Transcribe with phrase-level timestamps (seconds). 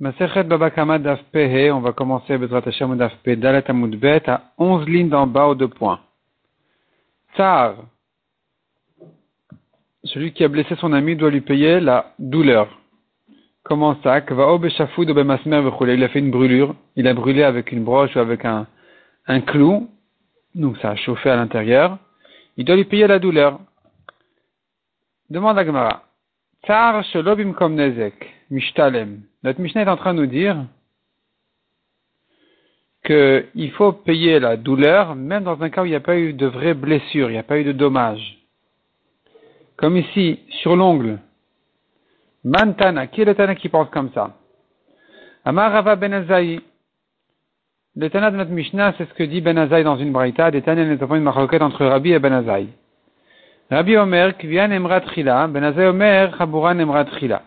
[0.00, 5.54] on va commencer Bezrat Hashem Daf Dalet Amud Bet à 11 lignes d'en bas aux
[5.54, 6.00] deux points.
[7.34, 7.76] Tsar,
[10.02, 12.68] celui qui a blessé son ami doit lui payer la douleur.
[13.62, 14.18] Comment ça?
[14.18, 14.32] Il
[16.04, 18.66] a fait une brûlure, il a brûlé avec une broche ou avec un,
[19.26, 19.88] un clou,
[20.56, 21.98] donc ça a chauffé à l'intérieur.
[22.56, 23.60] Il doit lui payer la douleur.
[25.30, 26.02] Demande à Gemara.
[26.66, 29.22] Tsar Shelobim Kom Nezek, Mishtalem.
[29.44, 30.56] Notre Mishnah est en train de nous dire
[33.04, 36.32] qu'il faut payer la douleur, même dans un cas où il n'y a pas eu
[36.32, 38.38] de vraie blessure, il n'y a pas eu de dommage.
[39.76, 41.18] Comme ici, sur l'ongle.
[42.42, 44.34] Mantana, qui est le Tana qui pense comme ça?
[45.44, 46.60] Amarava Benazaï.
[47.96, 50.86] Le Tana de notre Mishnah, c'est ce que dit Benazaï dans une braïta, des Tana
[50.86, 52.68] n'est pas une maroquette entre Rabbi et Benazaï.
[53.70, 57.42] Rabbi Omer, Kvian Emrat Trila, Benazaï Omer, Chaburan Emrat Trila.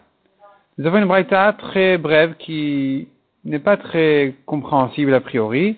[0.78, 3.08] Nous avons une braïta très brève qui
[3.44, 5.78] n'est pas très compréhensible a priori.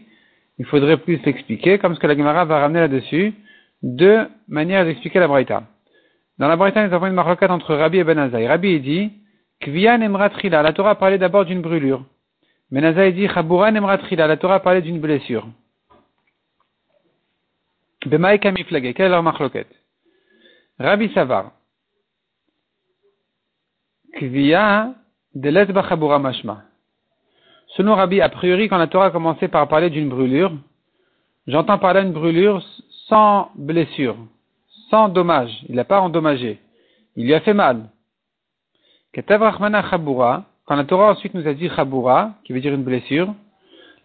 [0.58, 3.34] Il faudrait plus l'expliquer, comme ce que la Gemara va ramener là-dessus,
[3.82, 5.64] deux manières d'expliquer la braïta.
[6.38, 8.46] Dans la braïta, nous avons une maroquette entre Rabbi et Benazaï.
[8.46, 9.12] Rabbi dit,
[9.62, 12.04] Kvian emratrila, la Torah parlait d'abord d'une brûlure.
[12.70, 15.48] Benazaï dit, Chaburan emratrila, la Torah parlait d'une blessure.
[18.06, 19.74] Bemaï kamiflage, quelle est leur marloquette?
[20.78, 21.52] Rabbi Savar.
[24.14, 24.94] Kvia
[25.36, 26.64] de mashma.
[27.76, 30.52] Selon Rabbi, a priori, quand la Torah a commencé par parler d'une brûlure,
[31.48, 32.64] j'entends parler d'une brûlure
[33.08, 34.18] sans blessure,
[34.90, 35.52] sans dommage.
[35.70, 36.60] Il n'a pas endommagé.
[37.16, 37.90] Il lui a fait mal.
[39.14, 43.34] quand la Torah ensuite nous a dit chabura, qui veut dire une blessure,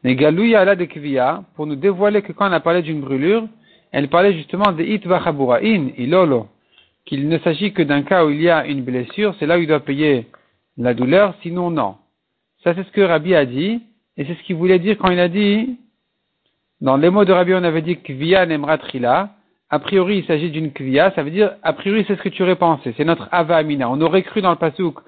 [0.04, 3.48] ala de kvia, pour nous dévoiler que quand on a parlé d'une brûlure,
[3.92, 6.48] elle parlait justement de itva chabura, in, ilolo
[7.06, 9.60] qu'il ne s'agit que d'un cas où il y a une blessure, c'est là où
[9.60, 10.26] il doit payer
[10.76, 11.96] la douleur, sinon non.
[12.62, 13.82] Ça c'est ce que Rabbi a dit,
[14.16, 15.78] et c'est ce qu'il voulait dire quand il a dit,
[16.80, 19.30] dans les mots de Rabbi on avait dit kvia nemratrila,
[19.70, 22.42] a priori il s'agit d'une kvia, ça veut dire, a priori c'est ce que tu
[22.42, 23.90] aurais pensé, c'est notre ava amina.
[23.90, 24.98] On aurait cru dans le pasouk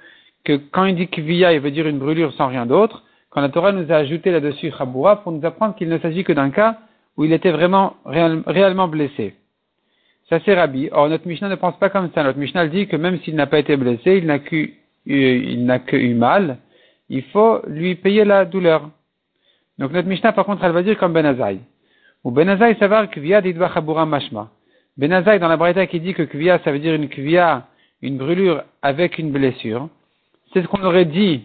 [0.44, 3.48] que quand il dit kvia, il veut dire une brûlure sans rien d'autre, quand la
[3.48, 6.78] Torah nous a ajouté là-dessus chabura pour nous apprendre qu'il ne s'agit que d'un cas
[7.16, 9.34] où il était vraiment réellement blessé.
[10.28, 10.88] Ça c'est Rabbi.
[10.92, 12.24] Or notre Mishnah ne pense pas comme ça.
[12.24, 14.70] Notre Mishnah dit que même s'il n'a pas été blessé, il n'a que,
[15.06, 16.58] il n'a que eu mal,
[17.08, 18.90] il faut lui payer la douleur.
[19.78, 21.60] Donc notre Mishnah par contre elle va dire comme Benazai.
[22.24, 23.40] Ou Benazai savoir kvia
[23.72, 24.50] chabura mashma.
[24.96, 27.68] Benazai dans la Braïta qui dit que kvia ça veut dire une kvia,
[28.02, 29.88] une brûlure avec une blessure.
[30.52, 31.44] C'est ce qu'on aurait dit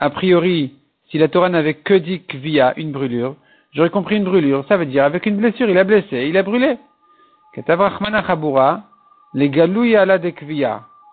[0.00, 0.74] a priori
[1.10, 3.36] si la Torah n'avait que dit kvia, une brûlure.
[3.72, 4.64] J'aurais compris une brûlure.
[4.66, 6.76] Ça veut dire avec une blessure, il a blessé, il a brûlé.
[6.76, 7.39] Les ala de kviya.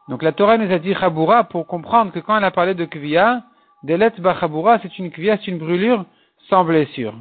[0.09, 2.85] Donc la Torah nous a dit chabura pour comprendre que quand elle a parlé de
[2.85, 3.43] kviya,
[3.83, 6.05] delet chabura, c'est une kviya, c'est une brûlure
[6.49, 7.15] sans blessure.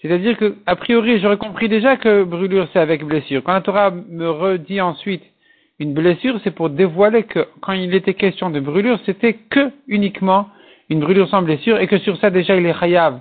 [0.00, 3.42] C'est-à-dire que, a priori, j'aurais compris déjà que brûlure c'est avec blessure.
[3.42, 5.24] Quand la Torah me redit ensuite
[5.78, 10.48] une blessure, c'est pour dévoiler que quand il était question de brûlure, c'était que uniquement
[10.88, 13.20] une brûlure sans blessure et que sur ça déjà il est chayav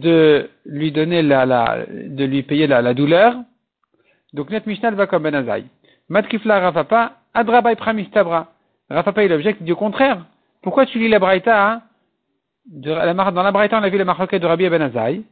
[0.00, 3.36] de lui donner la, de lui payer la, douleur.
[4.32, 5.64] Donc notre Mishnah va comme Benazai.
[6.08, 8.52] Matkifla Rafapa, Adraba Pramistabra.
[8.90, 10.24] Rafapa il objecte du contraire.
[10.62, 11.82] Pourquoi tu lis la Braïta hein?
[12.66, 15.22] Dans la Braïta on a vu la marque de Rabbi Benazai.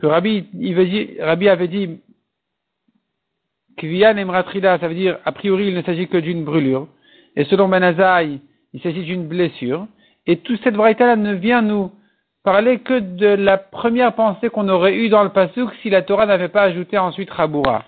[0.00, 2.00] Que Rabbi, il avait dit
[3.78, 6.88] Kviyan Emratrida, ça veut dire a priori il ne s'agit que d'une brûlure.
[7.34, 8.40] Et selon Benazai,
[8.72, 9.86] il s'agit d'une blessure.
[10.26, 11.90] Et toute cette Braïta là ne vient nous
[12.46, 16.26] parler que de la première pensée qu'on aurait eue dans le Pasuk si la Torah
[16.26, 17.82] n'avait pas ajouté ensuite Raboura.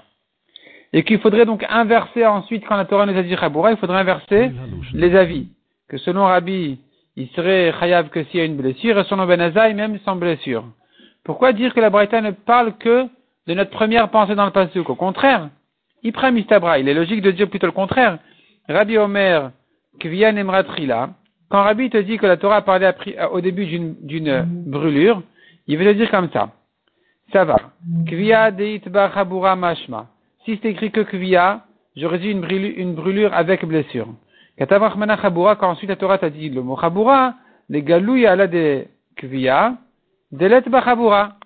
[0.93, 4.01] Et qu'il faudrait donc inverser ensuite, quand la Torah nous a dit Raboura, il faudrait
[4.01, 4.51] inverser
[4.95, 5.47] les avis.
[5.89, 6.81] Que selon Rabbi,
[7.15, 10.65] il serait chayav que s'il y a une blessure, et selon Benazaï, même sans blessure.
[11.23, 13.07] Pourquoi dire que la Braïta ne parle que
[13.47, 14.91] de notre première pensée dans le Pasuk?
[14.91, 15.51] Au contraire,
[16.03, 18.19] Ipra Mistabra, il est logique de dire plutôt le contraire.
[18.69, 19.53] Rabbi Omer,
[20.01, 21.11] Kvian Emratrila,
[21.49, 22.91] quand Rabbi te dit que la Torah a parlé
[23.33, 25.23] au début d'une brûlure,
[25.67, 26.51] il veut te dire comme ça.
[27.33, 27.57] Ça va.
[28.07, 30.07] Kvia deitba chabura mashma.
[30.45, 31.65] Si c'est écrit que kvia,
[31.97, 34.09] j'aurais dit une brûlure, une brûlure avec blessure.
[34.57, 37.35] Katavachmana chabura, quand ensuite la Torah t'a dit le mot chabura,
[37.69, 38.87] les galouilles la de
[39.17, 39.77] kvia,
[40.33, 41.37] delet chabura.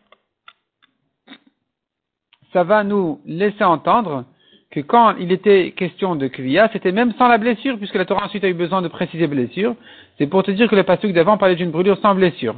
[2.52, 4.24] Ça va nous laisser entendre
[4.72, 8.24] que quand il était question de kvia, c'était même sans la blessure, puisque la Torah
[8.24, 9.76] ensuite a eu besoin de préciser blessure.
[10.16, 12.56] C'est pour te dire que le pasuk d'avant parlait d'une brûlure sans blessure.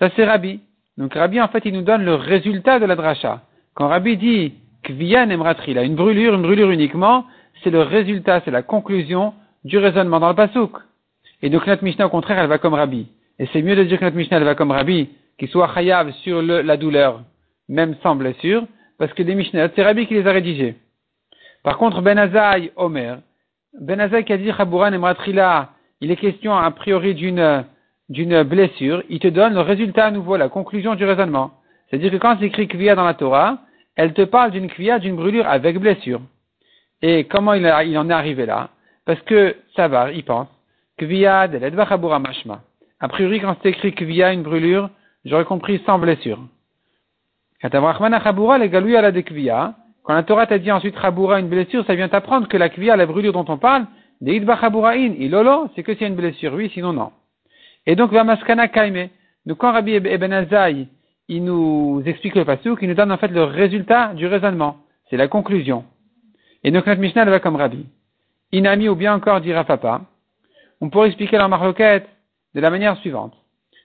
[0.00, 0.60] Ça c'est Rabbi.
[0.98, 3.42] Donc Rabbi en fait il nous donne le résultat de la dracha.
[3.74, 7.26] Quand Rabbi dit kvia nemratrila, une brûlure, une brûlure uniquement,
[7.62, 9.32] c'est le résultat, c'est la conclusion
[9.64, 10.72] du raisonnement dans le pasuk.
[11.42, 13.06] Et donc notre Mishnah, au contraire, elle va comme Rabbi.
[13.38, 16.10] Et c'est mieux de dire que notre Mishnah, elle va comme Rabbi, qu'il soit chayav
[16.24, 17.22] sur la douleur,
[17.68, 18.64] même sans blessure,
[18.98, 20.74] parce que les Mishnah, c'est Rabbi qui les a rédigés.
[21.62, 23.18] Par contre, Ben Azaï, Omer,
[23.80, 24.98] Ben Azaï qui a dit Chabouran et
[26.00, 27.64] il est question a priori d'une
[28.08, 31.52] d'une blessure, il te donne le résultat à nouveau, la conclusion du raisonnement.
[31.88, 33.58] C'est-à-dire que quand c'est écrit kvia dans la Torah,
[33.96, 36.20] elle te parle d'une kvia, d'une brûlure avec blessure.
[37.00, 38.68] Et comment il, en est arrivé là?
[39.06, 40.48] Parce que ça va, il pense.
[40.98, 42.60] Kvia de l'edvachabura mashma.
[43.00, 44.90] A priori, quand c'est écrit kvia, une brûlure,
[45.24, 46.38] j'aurais compris sans blessure.
[50.04, 52.96] Quand la Torah t'a dit ensuite chabura, une blessure, ça vient t'apprendre que la kvia,
[52.96, 53.86] la brûlure dont on parle,
[54.20, 57.12] in, ilolo, c'est que c'est une blessure, oui, sinon non.
[57.86, 59.08] Et donc, Vamaskana Kaime.
[59.46, 60.88] Donc, quand Rabbi Ibn Azaï,
[61.28, 64.76] il nous explique le passage, il nous donne en fait le résultat du raisonnement.
[65.08, 65.84] C'est la conclusion.
[66.64, 67.86] Et donc, notre Mishnah, elle va comme Rabbi.
[68.52, 70.02] Inami ou bien encore dira papa.
[70.80, 72.08] On pourrait expliquer la marloquette
[72.54, 73.34] de la manière suivante.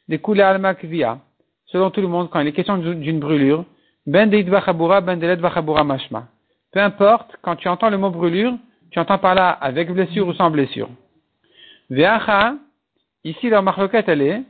[0.08, 1.19] Des coulées alma kvia.
[1.68, 3.66] Selon tout le monde, quand il est question d'une brûlure,
[4.07, 6.27] ben ben mashma.
[6.71, 8.57] Peu importe, quand tu entends le mot brûlure,
[8.89, 10.89] tu entends par là avec blessure ou sans blessure.
[11.89, 12.56] Veacha,
[13.27, 14.42] Ici, la marloquette, elle est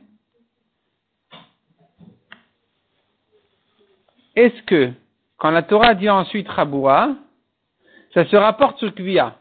[4.36, 4.92] est-ce que,
[5.36, 7.16] quand la Torah dit ensuite Raboura,
[8.14, 9.36] ça se rapporte sur Kvia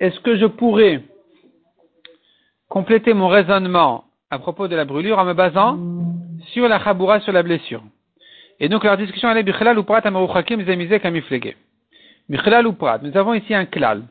[0.00, 1.04] Est-ce que je pourrais
[2.70, 5.78] compléter mon raisonnement à propos de la brûlure en me basant
[6.52, 7.82] sur la Chaboura, sur la blessure
[8.58, 11.56] Et donc, leur discussion, est Bichlal ou Prat Amaruchakim Zemizek Amiflege.
[12.28, 14.02] Bichlal ou Prat, nous avons ici un klal.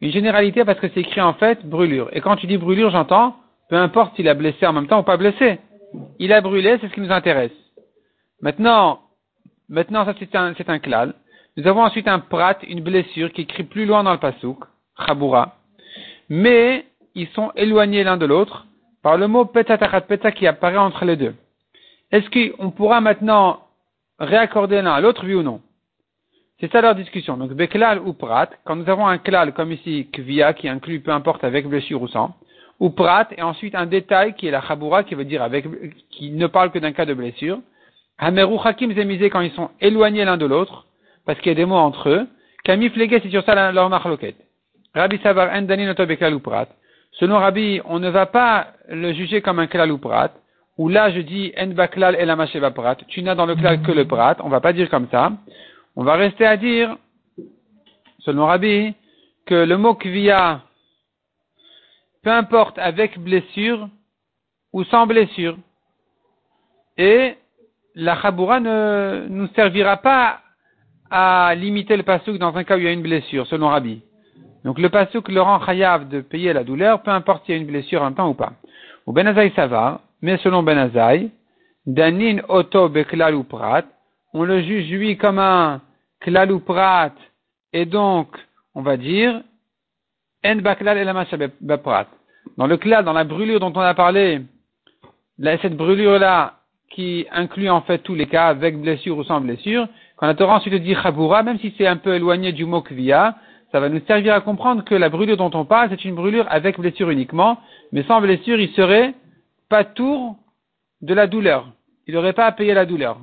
[0.00, 2.10] Une généralité parce que c'est écrit en fait brûlure.
[2.12, 3.36] Et quand tu dis brûlure, j'entends,
[3.70, 5.58] peu importe s'il a blessé en même temps ou pas blessé.
[6.18, 7.52] Il a brûlé, c'est ce qui nous intéresse.
[8.40, 9.00] Maintenant,
[9.68, 11.14] maintenant ça c'est un, klal.
[11.56, 14.58] Nous avons ensuite un prat, une blessure qui écrit plus loin dans le pasouk,
[15.06, 15.56] chaboura.
[16.28, 18.66] Mais ils sont éloignés l'un de l'autre
[19.02, 21.34] par le mot petatachat peta qui apparaît entre les deux.
[22.10, 23.60] Est-ce qu'on pourra maintenant
[24.18, 25.60] réaccorder l'un à l'autre, oui ou non?
[26.60, 27.36] C'est ça leur discussion.
[27.36, 31.10] Donc, Beklal ou Prat, quand nous avons un klal comme ici, Kvia, qui inclut peu
[31.10, 32.36] importe avec blessure ou sans,
[32.78, 35.66] ou Prat, et ensuite un détail qui est la Chaboura, qui veut dire avec,
[36.10, 37.58] qui ne parle que d'un cas de blessure.
[38.18, 40.86] Hameru Hakim Zemizé quand ils sont éloignés l'un de l'autre,
[41.26, 42.28] parce qu'il y a des mots entre eux.
[42.62, 44.36] Kamif c'est sur ça leur marloquette.
[44.94, 46.68] Rabbi Savar Endani Noto Beklal ou Prat.
[47.12, 50.32] Selon Rabbi, on ne va pas le juger comme un klal ou Prat,
[50.78, 52.96] où là je dis En Baklal et la Prat.
[53.08, 55.32] Tu n'as dans le klal que le Prat, on va pas dire comme ça.
[55.94, 56.96] On va rester à dire,
[58.20, 58.94] selon Rabbi,
[59.46, 60.62] que le mot kvia,
[62.22, 63.88] peu importe avec blessure
[64.72, 65.58] ou sans blessure,
[66.96, 67.36] et
[67.94, 70.40] la chaboura ne nous servira pas
[71.10, 74.00] à limiter le pasouk dans un cas où il y a une blessure, selon Rabbi.
[74.64, 77.60] Donc le pasouk le rend chayav de payer la douleur, peu importe s'il y a
[77.60, 78.52] une blessure un temps ou pas.
[79.06, 81.30] Ou Benazai ça va, mais selon Benazai,
[81.86, 83.84] danin oto beklal ou prat,
[84.32, 85.80] on le juge lui comme un
[86.20, 87.12] klal ou prat,
[87.72, 88.28] et donc,
[88.74, 89.42] on va dire,
[90.44, 92.06] en baklal et prat.
[92.56, 94.42] Dans le klal, dans la brûlure dont on a parlé,
[95.40, 96.54] cette brûlure-là,
[96.90, 100.56] qui inclut en fait tous les cas, avec blessure ou sans blessure, quand la Torah
[100.56, 103.34] ensuite dit chaboura, même si c'est un peu éloigné du mot kvia,
[103.72, 106.46] ça va nous servir à comprendre que la brûlure dont on parle, c'est une brûlure
[106.50, 107.58] avec blessure uniquement,
[107.90, 109.14] mais sans blessure, il serait
[109.70, 110.36] pas tour
[111.00, 111.66] de la douleur.
[112.06, 113.18] Il n'aurait pas à payer la douleur.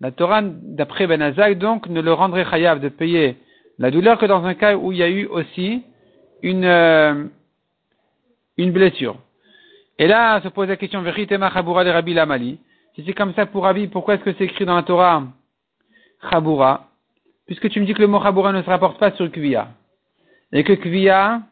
[0.00, 3.36] La Torah, d'après Ben Azak, donc, ne le rendrait chayav de payer
[3.78, 5.82] la douleur que dans un cas où il y a eu aussi
[6.42, 7.24] une, euh,
[8.58, 9.16] une blessure.
[9.98, 12.58] Et là, se pose la question, vérité Chabura de Rabbi Lamali.
[12.94, 15.24] Si c'est comme ça pour Rabbi, pourquoi est-ce que c'est écrit dans la Torah
[16.30, 16.88] Chabura?
[17.48, 19.68] Puisque tu me dis que le mot ne se rapporte pas sur Kvia.
[20.52, 21.42] Et que Kvia,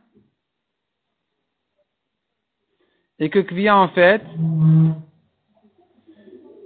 [3.18, 4.22] et que Kvia en fait,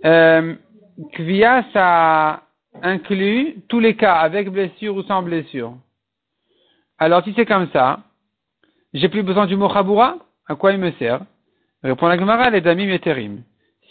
[0.05, 0.55] euh,
[1.73, 2.43] ça
[2.83, 5.75] inclut tous les cas, avec blessure ou sans blessure.
[6.99, 8.01] Alors, si c'est comme ça,
[8.93, 11.21] j'ai plus besoin du mot À quoi il me sert?
[11.85, 13.01] Répond la Gemara, les damim et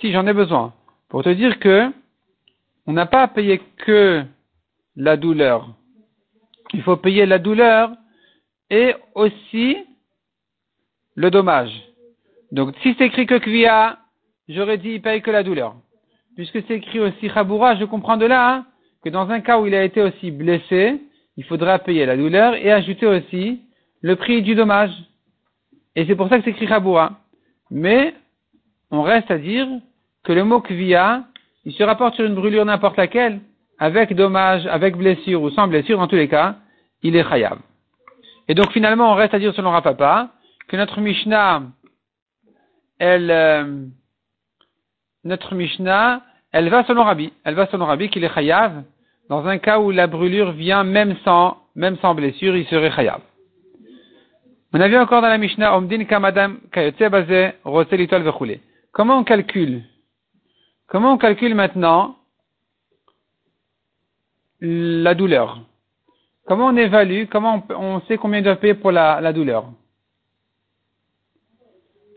[0.01, 0.73] Si j'en ai besoin.
[1.07, 1.91] Pour te dire que,
[2.85, 4.25] on n'a pas à payer que
[4.99, 5.73] la douleur.
[6.73, 7.91] Il faut payer la douleur
[8.69, 9.77] et aussi
[11.15, 11.71] le dommage.
[12.51, 13.97] Donc, si c'est écrit que Kvia,
[14.47, 15.75] j'aurais dit il paye que la douleur
[16.39, 18.65] puisque c'est écrit aussi Chaboura, je comprends de là hein,
[19.03, 21.01] que dans un cas où il a été aussi blessé,
[21.35, 23.59] il faudra payer la douleur et ajouter aussi
[23.99, 24.93] le prix du dommage.
[25.97, 27.19] Et c'est pour ça que c'est écrit Chaboura.
[27.71, 28.13] Mais
[28.89, 29.67] on reste à dire
[30.23, 31.25] que le mot kvia,
[31.65, 33.41] il se rapporte sur une brûlure n'importe laquelle,
[33.79, 36.57] avec dommage, avec blessure ou sans blessure, dans tous les cas,
[37.01, 37.59] il est chayav.
[38.47, 40.29] Et donc finalement, on reste à dire selon Rapapa
[40.67, 41.63] que notre Mishnah,
[42.99, 43.85] elle, euh,
[45.23, 46.21] notre Mishnah,
[46.51, 47.31] elle va selon Rabbi.
[47.43, 48.83] Elle va selon Rabbi qu'il est chayav.
[49.29, 53.21] Dans un cas où la brûlure vient même sans, même sans blessure, il serait chayav.
[54.73, 58.59] On a vu encore dans la Mishnah, Omdin kamadam kayotse vechule.
[58.91, 59.83] Comment on calcule?
[60.87, 62.18] Comment on calcule maintenant
[64.61, 65.61] la douleur?
[66.49, 69.65] Comment on évalue, comment on, sait combien il doit payer pour la, douleur?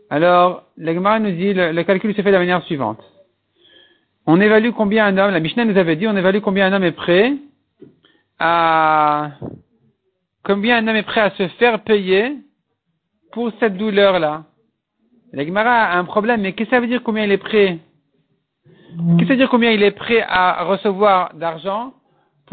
[0.09, 2.99] Alors, l'Agmara nous dit, le, calcul se fait de la manière suivante.
[4.25, 6.83] On évalue combien un homme, la Mishnah nous avait dit, on évalue combien un homme
[6.83, 7.33] est prêt
[8.39, 9.31] à,
[10.43, 12.37] combien un homme est prêt à se faire payer
[13.33, 14.45] pour cette douleur-là.
[15.31, 17.79] L'Agmara a un problème, mais qu'est-ce que ça veut dire combien il est prêt?
[18.63, 21.93] Qu'est-ce que ça veut dire combien il est prêt à recevoir d'argent?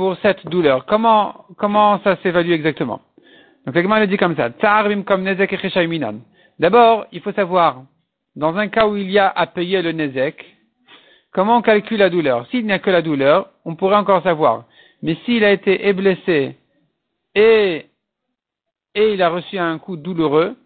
[0.00, 0.86] Pour cette douleur.
[0.86, 3.02] Comment, comment ça s'évalue exactement
[3.66, 3.76] Donc
[4.08, 4.48] dit comme ça.
[6.58, 7.82] D'abord, il faut savoir,
[8.34, 10.42] dans un cas où il y a à payer le nezek,
[11.34, 12.46] comment on calcule la douleur?
[12.46, 14.64] S'il n'y a que la douleur, on pourrait encore savoir.
[15.02, 16.56] Mais s'il a été blessé
[17.34, 17.84] et,
[18.94, 20.56] et il a reçu un coup douloureux,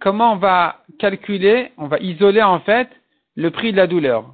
[0.00, 2.88] comment on va calculer, on va isoler en fait
[3.36, 4.24] le prix de la douleur?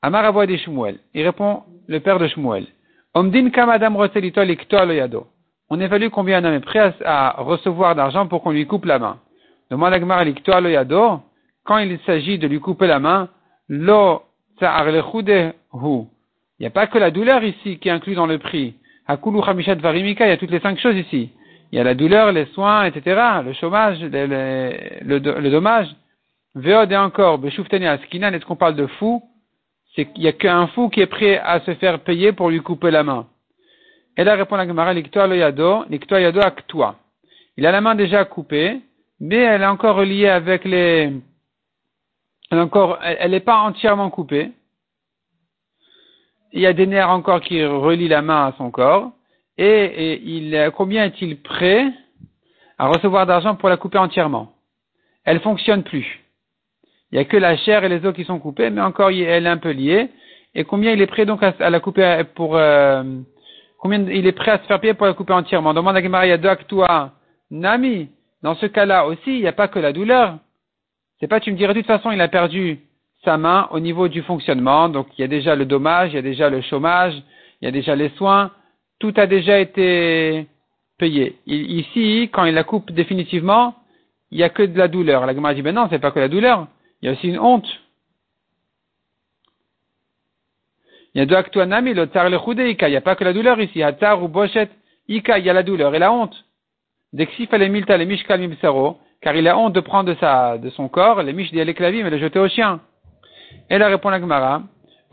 [0.00, 1.00] Amar des Shmuel.
[1.12, 2.68] Il répond le père de Shmuel.
[3.16, 3.96] Omdin kamadam
[4.90, 5.26] yado.
[5.70, 8.98] On évalue combien un homme est prêt à, recevoir d'argent pour qu'on lui coupe la
[8.98, 9.16] main?
[9.70, 11.20] Demande à lo yado,
[11.64, 13.30] quand il s'agit de lui couper la main,
[13.70, 14.20] lo
[14.60, 14.66] hu.
[16.58, 18.74] Il n'y a pas que la douleur ici qui est inclue dans le prix.
[19.08, 21.30] Hakulu chamishat varimika, il y a toutes les cinq choses ici.
[21.72, 25.88] Il y a la douleur, les soins, etc., le chômage, le, dommage.
[26.54, 29.22] Veod et encore, beshufteni askinan, est-ce qu'on parle de fou?
[29.96, 32.60] C'est qu'il n'y a qu'un fou qui est prêt à se faire payer pour lui
[32.60, 33.26] couper la main.
[34.16, 36.96] Et là répond la Gemara, l'iktoa lo yado, yado aktua.
[37.56, 38.80] Il a la main déjà coupée,
[39.18, 41.10] mais elle est encore reliée avec les,
[42.50, 44.52] elle encore, elle n'est pas entièrement coupée.
[46.52, 49.12] Il y a des nerfs encore qui relient la main à son corps.
[49.58, 51.86] Et, combien est-il prêt
[52.78, 54.52] à recevoir d'argent pour la couper entièrement?
[55.24, 56.25] Elle fonctionne plus.
[57.12, 59.46] Il n'y a que la chair et les os qui sont coupés, mais encore elle
[59.46, 60.10] est un peu liée.
[60.54, 63.02] Et combien il est prêt donc à, la couper pour euh,
[63.78, 65.74] combien il est prêt à se faire payer pour la couper entièrement?
[65.74, 67.12] Demande à Gemara toi,
[67.50, 68.08] Nami.
[68.42, 70.38] Dans ce cas-là aussi, il n'y a pas que la douleur.
[71.20, 72.80] C'est pas tu me dirais de toute façon il a perdu
[73.24, 76.18] sa main au niveau du fonctionnement, donc il y a déjà le dommage, il y
[76.18, 77.14] a déjà le chômage,
[77.60, 78.50] il y a déjà les soins,
[78.98, 80.46] tout a déjà été
[80.98, 81.36] payé.
[81.46, 83.74] ici, quand il la coupe définitivement,
[84.30, 85.26] il n'y a que de la douleur.
[85.26, 86.66] La Gemara dit ben non, c'est pas que la douleur.
[87.06, 87.68] Il y a aussi une honte.
[91.14, 92.36] Il y a deux aktuanami, le tar le
[92.68, 92.88] ika.
[92.88, 93.80] Il n'y a pas que la douleur ici.
[93.80, 94.70] Hatar ou bochet
[95.06, 96.34] ika, il y a la douleur et la honte.
[97.12, 100.68] Dexif les milta les mishkal mibsaro, car il a honte de prendre de sa, de
[100.70, 102.80] son corps, les mish les clavim et les jeter au chien.
[103.70, 104.62] Et là répond la Gemara,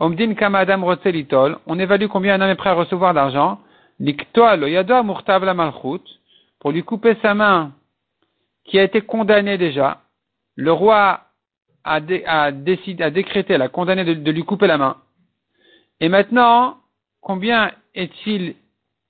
[0.00, 3.60] Omdin kamadam rotzelitol, on évalue combien un homme est prêt à recevoir d'argent,
[4.00, 6.02] l'iktoal yado murtav la malchut,
[6.58, 7.70] pour lui couper sa main,
[8.64, 10.00] qui a été condamnée déjà.
[10.56, 11.23] Le roi
[11.84, 14.96] a, a, décidé, a décrété, a condamné de, lui couper la main.
[16.00, 16.78] Et maintenant,
[17.20, 18.54] combien est-il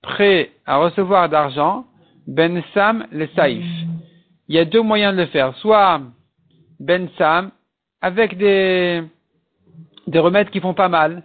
[0.03, 1.87] prêt à recevoir d'argent?
[2.27, 3.65] Ben Sam le Saïf.
[4.49, 5.57] Il y a deux moyens de le faire.
[5.59, 6.01] Soit
[6.81, 7.51] Ben Sam,
[8.01, 9.03] avec des,
[10.07, 11.23] des remèdes qui font pas mal.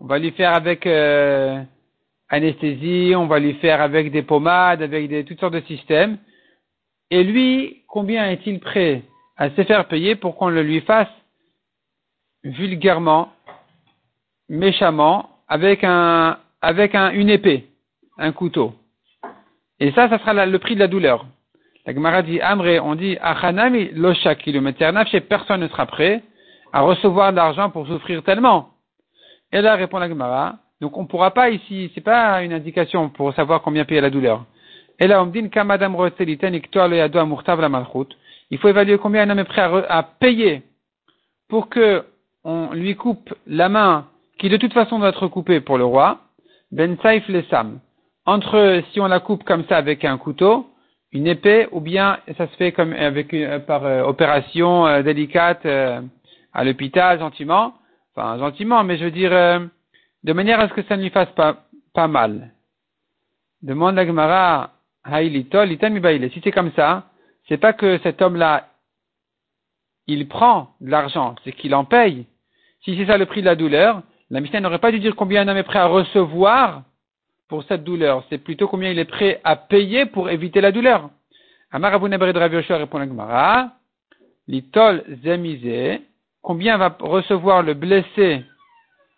[0.00, 1.62] On va lui faire avec euh,
[2.30, 6.16] anesthésie, on va lui faire avec des pommades, avec des, toutes sortes de systèmes.
[7.10, 9.02] Et lui, combien est-il prêt?
[9.40, 11.08] À se faire payer pour qu'on le lui fasse
[12.44, 13.32] vulgairement,
[14.50, 17.66] méchamment, avec un, avec un, une épée,
[18.18, 18.74] un couteau.
[19.80, 21.24] Et ça, ça sera le prix de la douleur.
[21.86, 26.22] La Gemara dit, Amré, on dit, Achanami loshak chez personne ne sera prêt
[26.70, 28.68] à recevoir de l'argent pour souffrir tellement.
[29.52, 33.08] Et là, répond la Gemara, donc on ne pourra pas ici, c'est pas une indication
[33.08, 34.44] pour savoir combien payer la douleur.
[34.98, 35.96] Et là, on dit, Kamadam
[38.50, 38.56] La.
[38.56, 40.62] Il faut évaluer combien un homme est prêt à, payer
[41.48, 42.04] pour que
[42.44, 44.06] on lui coupe la main
[44.38, 46.20] qui de toute façon doit être coupée pour le roi.
[46.72, 47.80] Ben Saif les Sam.
[48.26, 50.66] Entre si on la coupe comme ça avec un couteau,
[51.12, 55.66] une épée, ou bien ça se fait comme avec une, par euh, opération euh, délicate
[55.66, 56.00] euh,
[56.52, 57.74] à l'hôpital gentiment,
[58.14, 59.30] enfin gentiment, mais je veux dire
[60.22, 62.52] de manière à ce que ça ne lui fasse pas pas mal.
[63.62, 64.70] Demande à Gemara,
[65.08, 67.09] si c'est comme ça,
[67.50, 68.68] c'est pas que cet homme-là,
[70.06, 72.26] il prend de l'argent, c'est qu'il en paye.
[72.84, 75.42] Si c'est ça le prix de la douleur, la Mishnah n'aurait pas dû dire combien
[75.42, 76.84] un homme est prêt à recevoir
[77.48, 78.24] pour cette douleur.
[78.30, 81.10] C'est plutôt combien il est prêt à payer pour éviter la douleur.
[81.72, 83.72] Amar Abu Nebre de répond la Gemara.
[84.46, 86.02] L'itol zemizé.
[86.42, 88.44] Combien va recevoir le blessé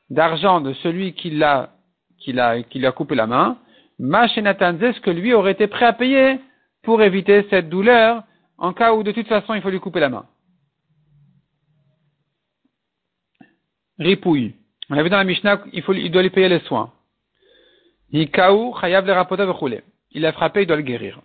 [0.08, 1.68] d'argent de celui qui l'a,
[2.18, 3.58] qui l'a, lui a coupé la main?
[3.98, 6.40] Machénatanze, ce que lui aurait été prêt à payer
[6.82, 8.24] pour éviter cette douleur
[8.58, 10.26] en cas où de toute façon il faut lui couper la main.
[13.98, 14.54] Ripouille.
[14.90, 16.92] On a vu dans la Mishnah qu'il faut, il doit lui payer les soins.
[18.12, 18.28] Il
[20.26, 21.20] a frappé, il doit le guérir.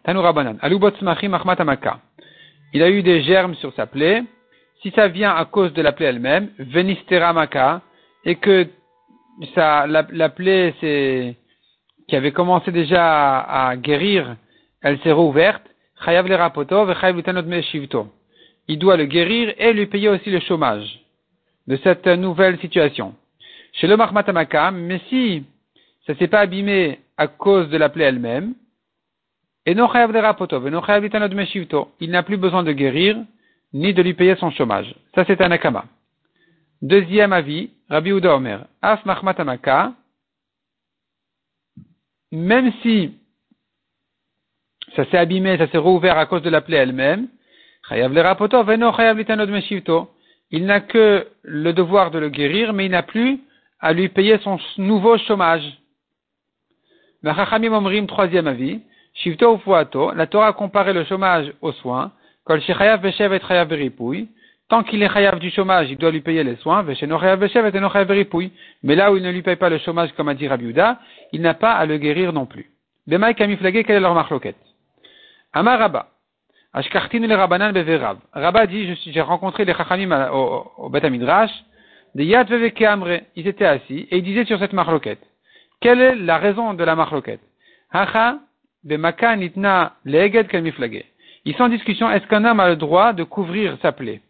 [2.74, 4.24] Il a eu des germes sur sa plaie.
[4.82, 7.82] Si ça vient à cause de la plaie elle-même, venistera maka,
[8.24, 8.68] et que
[9.54, 10.74] ça, la, plaie
[12.08, 14.38] qui avait commencé déjà à, guérir,
[14.82, 15.64] elle s'est rouverte,
[16.04, 18.06] chayav le
[18.68, 21.00] Il doit le guérir et lui payer aussi le chômage
[21.68, 23.16] de cette nouvelle situation.
[23.74, 25.44] Chez le mahmatamaka, mais si
[26.08, 28.54] ça s'est pas abîmé à cause de la plaie elle-même.
[29.66, 29.90] Et non
[32.00, 33.18] il n'a plus besoin de guérir,
[33.74, 34.96] ni de lui payer son chômage.
[35.14, 35.86] Ça, c'est un akama.
[36.82, 39.92] Deuxième avis, Rabbi Uda Omer, Mahmatamaka,
[42.32, 43.12] même si
[44.98, 47.28] ça s'est abîmé, ça s'est rouvert à cause de la plaie elle-même,
[50.52, 53.40] il n'a que le devoir de le guérir, mais il n'a plus
[53.80, 55.64] à lui payer son nouveau chômage.
[58.08, 58.80] Troisième avis,
[59.14, 59.62] Shivto
[60.16, 62.12] la Torah a comparé le chômage aux soins,
[62.44, 64.28] Kol et
[64.70, 66.84] tant qu'il est Chayav du chômage, il doit lui payer les soins,
[68.84, 70.74] mais là où il ne lui paye pas le chômage, comme a dit Rabbi
[71.34, 72.72] il n'a pas à le guérir non plus.
[73.06, 74.67] Bemaï quelle est leur marloquette?
[75.58, 76.08] Amar Rabba,
[76.72, 78.20] Ashkartinu le Rabbanan Beverav.
[78.32, 81.50] Rabba dit, j'ai rencontré les Chachamim au, au Beth Midrash,
[82.14, 82.48] de Yad
[82.84, 85.26] Amre, ils étaient assis, et ils disaient sur cette marloquette,
[85.82, 87.42] quelle est la raison de la marloquette?
[87.92, 88.38] Hacha
[88.86, 91.06] leeged kalmiflage.
[91.44, 94.22] Ils sont en discussion, est-ce qu'un homme a le droit de couvrir sa plaie?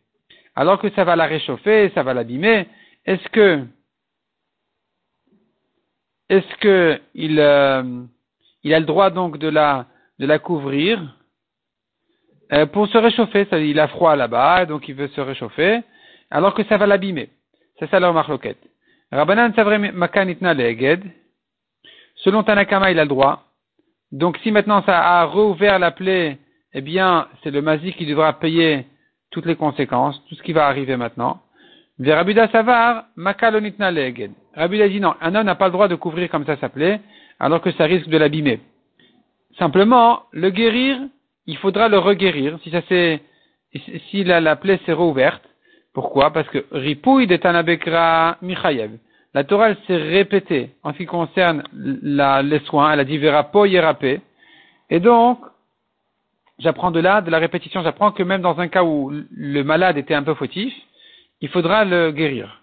[0.55, 2.70] Alors que ça va la réchauffer, ça va l'abîmer,
[3.05, 3.66] est-ce que
[6.29, 8.03] est-ce que euh,
[8.63, 11.17] a le droit donc de la couvrir?
[12.53, 15.81] Euh, pour se réchauffer, il a froid là-bas, donc il veut se réchauffer,
[16.31, 17.29] alors que ça va l'abîmer.
[17.79, 18.60] C'est ça leur marloquette.
[19.12, 19.53] Rabbanan
[19.94, 21.03] makanitna leeged.
[22.16, 23.44] Selon Tanakama, il a le droit.
[24.12, 26.38] Donc si maintenant ça a rouvert la plaie,
[26.74, 28.86] eh bien, c'est le mazik qui devra payer
[29.31, 31.42] toutes les conséquences, tout ce qui va arriver maintenant.
[32.00, 34.31] Verabuda Savar, Makalonitna Leged.
[34.55, 37.01] Rabuda dit non, un homme n'a pas le droit de couvrir comme ça sa plaie,
[37.40, 38.60] alors que ça risque de l'abîmer.
[39.57, 41.00] Simplement, le guérir,
[41.48, 42.81] il faudra le reguérir, si ça
[44.10, 45.44] si la, la plaie s'est rouverte.
[45.94, 46.31] Pourquoi?
[46.31, 48.92] Parce que Ripouille de Tanabekra Michayev.
[49.33, 52.92] La Torah s'est répétée en ce qui concerne les soins.
[52.92, 54.22] Elle a dit Verapo Yerapé.
[54.90, 55.40] Et donc,
[56.60, 59.98] j'apprends de là, de la répétition, j'apprends que même dans un cas où le malade
[59.98, 60.74] était un peu fautif,
[61.42, 62.62] il faudra le guérir.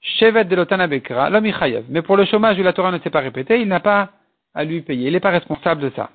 [0.00, 1.50] Shevet de l'Otana Bekra, l'homme
[1.88, 4.10] Mais pour le chômage où la Torah ne s'est pas répétée, il n'a pas
[4.54, 5.08] à lui payer.
[5.08, 6.10] Il n'est pas responsable de ça.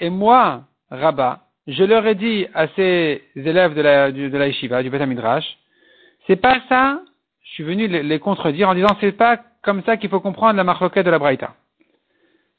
[0.00, 4.82] Et moi, Rabat, je leur ai dit à ces élèves de la, de la yeshiva,
[4.82, 5.58] du Beth Midrash,
[6.26, 7.00] c'est pas ça
[7.48, 10.64] je suis venu les, contredire en disant c'est pas comme ça qu'il faut comprendre la
[10.64, 11.54] marloquette de la Braïta.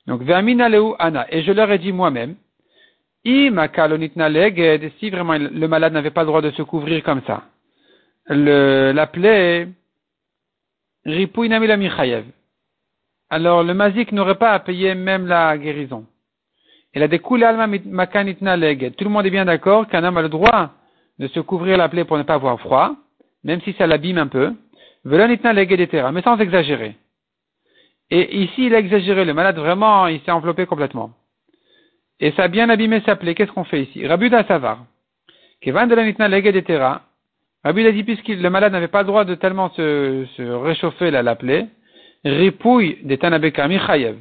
[0.08, 1.28] Donc, Ve'amina ana.
[1.30, 2.36] Et je leur ai dit moi-même,
[3.24, 7.44] si vraiment le malade n'avait pas le droit de se couvrir comme ça,
[8.28, 9.68] le, la plaie,
[13.30, 16.06] alors le mazik n'aurait pas à payer même la guérison.
[16.94, 18.96] Et la découle alma makanitna leg.
[18.96, 20.72] Tout le monde est bien d'accord qu'un homme a le droit
[21.20, 22.96] de se couvrir la plaie pour ne pas avoir froid,
[23.44, 24.54] même si ça l'abîme un peu
[25.06, 26.96] mais sans exagérer.
[28.12, 31.12] Et ici, il a exagéré, le malade vraiment, il s'est enveloppé complètement.
[32.20, 33.36] Et ça a bien abîmé sa plaie.
[33.36, 34.06] Qu'est-ce qu'on fait ici?
[34.06, 34.86] Rabuda Savar.
[35.62, 37.02] Kevan de la nitna legedetera.
[37.64, 40.26] Rabuda dit, puisque le malade n'avait pas le droit de tellement se,
[40.64, 41.68] réchauffer la, la plaie,
[42.26, 44.18] ripouille des Tanabeka Michayev.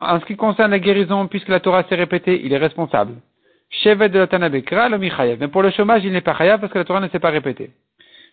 [0.00, 3.14] En ce qui concerne la guérison, puisque la Torah s'est répétée, il est responsable.
[3.70, 5.38] Chevet de la Tanabekra, le Michayev.
[5.40, 7.30] Mais pour le chômage, il n'est pas chayav parce que la Torah ne s'est pas
[7.30, 7.70] répétée.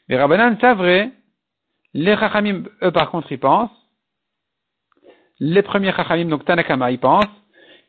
[0.08, 1.12] Mais Rabbanan, c'est vrai,
[1.94, 3.72] les Chachamim, eux, par contre, ils pensent,
[5.40, 7.26] les premiers Chachamim, donc Tanakama, ils pensent,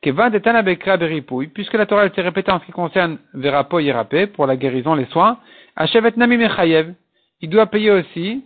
[0.00, 3.80] que va de Tanabekra Beripouille, puisque la Torah s'est répétée en ce qui concerne Verapo
[3.80, 5.38] Yerapé, pour la guérison, les soins,
[5.76, 6.94] Achevet Nami Mechayev,
[7.40, 8.44] il doit payer aussi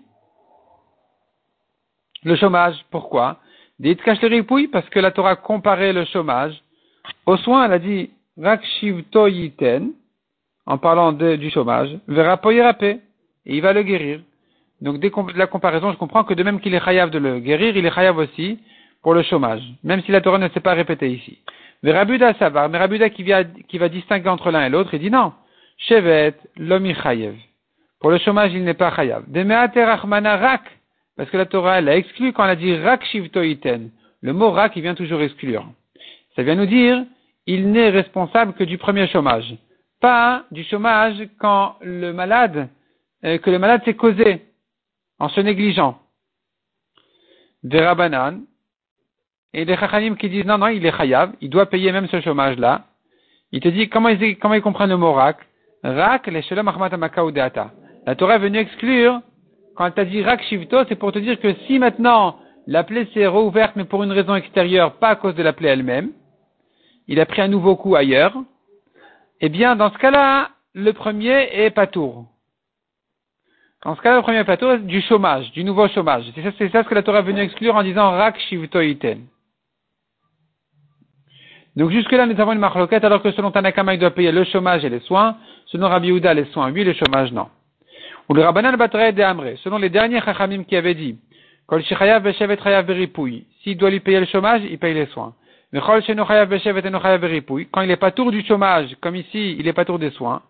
[2.24, 2.76] le chômage.
[2.90, 3.38] Pourquoi?
[3.78, 6.54] Dites cache le parce que la Torah comparait le chômage
[7.26, 8.10] aux soins, elle a dit,
[8.40, 9.92] Rakshivto Yiten,
[10.66, 13.00] en parlant du chômage, Verapo Yerapé
[13.46, 14.20] et il va le guérir.
[14.80, 17.76] Donc dès la comparaison, je comprends que de même qu'il est chayav de le guérir,
[17.76, 18.58] il est chayav aussi
[19.02, 21.38] pour le chômage, même si la Torah ne s'est pas répétée ici.
[21.82, 23.24] Mais Rabuda Savar, mais Rabuda qui,
[23.68, 25.32] qui va distinguer entre l'un et l'autre, il dit non.
[25.78, 27.36] Shevet, chayev.
[28.00, 29.24] Pour le chômage, il n'est pas chayav.
[29.32, 30.62] Rak.
[31.18, 33.90] Parce que la Torah, elle a exclu quand elle a dit rak shivto iten.
[34.22, 35.66] Le mot rak, il vient toujours exclure.
[36.37, 37.04] Ça vient nous dire,
[37.46, 39.57] il n'est responsable que du premier chômage.
[40.00, 42.68] Pas du chômage quand le malade,
[43.24, 44.44] euh, que le malade s'est causé
[45.18, 45.98] en se négligeant.
[47.64, 48.42] Des rabanan,
[49.52, 52.20] et des chachanim qui disent non, non, il est chayav, il doit payer même ce
[52.20, 52.85] chômage-là.
[53.50, 55.38] Il te dit comment ils, comment ils comprennent le mot rak?
[55.83, 56.70] Rak, les shalom
[58.07, 59.20] La Torah est venue exclure,
[59.78, 63.06] quand elle t'a dit rak shivto, c'est pour te dire que si maintenant la plaie
[63.14, 66.10] s'est rouverte, mais pour une raison extérieure, pas à cause de la plaie elle-même,
[67.06, 68.34] il a pris un nouveau coup ailleurs,
[69.40, 72.26] eh bien, dans ce cas-là, le premier est patour.
[73.84, 76.24] Dans ce cas-là, le premier patour est du chômage, du nouveau chômage.
[76.34, 78.80] C'est ça, c'est ça ce que la Torah est venue exclure en disant rak shivto
[78.80, 79.26] iten.
[81.76, 84.84] Donc jusque-là, nous avons une marloquette, alors que selon Tanakama, il doit payer le chômage
[84.84, 85.36] et les soins.
[85.66, 87.46] Selon Rabbi Uda, les soins, oui, le chômage, non.
[88.28, 91.18] Ou le Rabbanan Batre de Amre, selon les derniers Chachamim qui avaient dit,
[91.66, 95.34] Kol Shechayav Beshevet Chayav Beripouy, s'il doit lui payer le chômage, il paye les soins.
[95.72, 99.56] Mais Kol Shenochayav Beshevet Enochayav Beripouy, quand il n'est pas tour du chômage, comme ici,
[99.58, 100.42] il n'est pas tour des soins,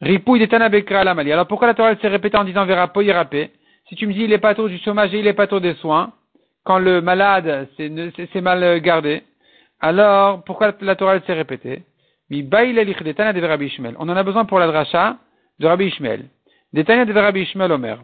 [0.00, 1.32] Ripouy de Tanabekra Lamali.
[1.32, 3.50] Alors pourquoi la Torah s'est répétée en disant Verapoy Rapé
[3.88, 5.60] Si tu me dis il n'est pas tour du chômage et il n'est pas tour
[5.60, 6.12] des soins,
[6.64, 9.22] quand le malade c'est mal gardé,
[9.80, 11.82] alors, pourquoi la Torah s'est répétée?
[12.30, 12.48] On
[14.08, 15.16] en a besoin pour la dracha
[15.60, 16.24] de Rabbi Ishmael.
[16.72, 17.98] Detania de Rabbi Ishmael Omer.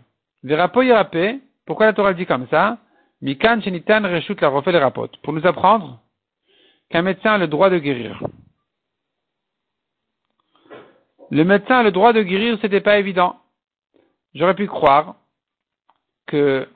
[1.66, 2.78] pourquoi la Torah dit comme ça?
[3.20, 4.80] Mikan shenitan reshut la refait les
[5.22, 6.00] Pour nous apprendre
[6.90, 8.22] qu'un médecin a le droit de guérir.
[11.30, 13.36] Le médecin a le droit de guérir, c'était pas évident.
[14.34, 15.16] J'aurais pu croire
[16.26, 16.68] que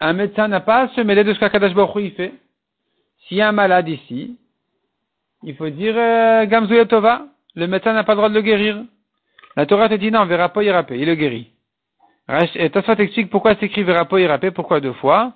[0.00, 2.32] un médecin n'a pas à se mêler de ce qu'Akadash Baruch fait.
[3.26, 4.38] S'il y a un malade ici,
[5.42, 8.82] il faut dire euh, Gamzouya Tova, le médecin n'a pas le droit de le guérir.
[9.56, 11.50] La Torah te dit non, verra pas il le guérit.
[12.54, 15.32] Et Tosfot explique pourquoi s'écrit verra pas pourquoi deux fois?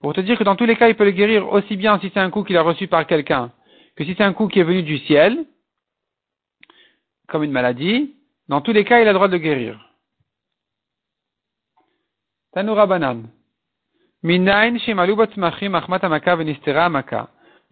[0.00, 2.10] Pour te dire que dans tous les cas, il peut le guérir aussi bien si
[2.12, 3.50] c'est un coup qu'il a reçu par quelqu'un
[3.96, 5.46] que si c'est un coup qui est venu du ciel,
[7.28, 8.14] comme une maladie.
[8.48, 9.90] Dans tous les cas, il a le droit de le guérir.
[12.52, 13.22] Tanoura Banan.
[14.22, 14.76] Minain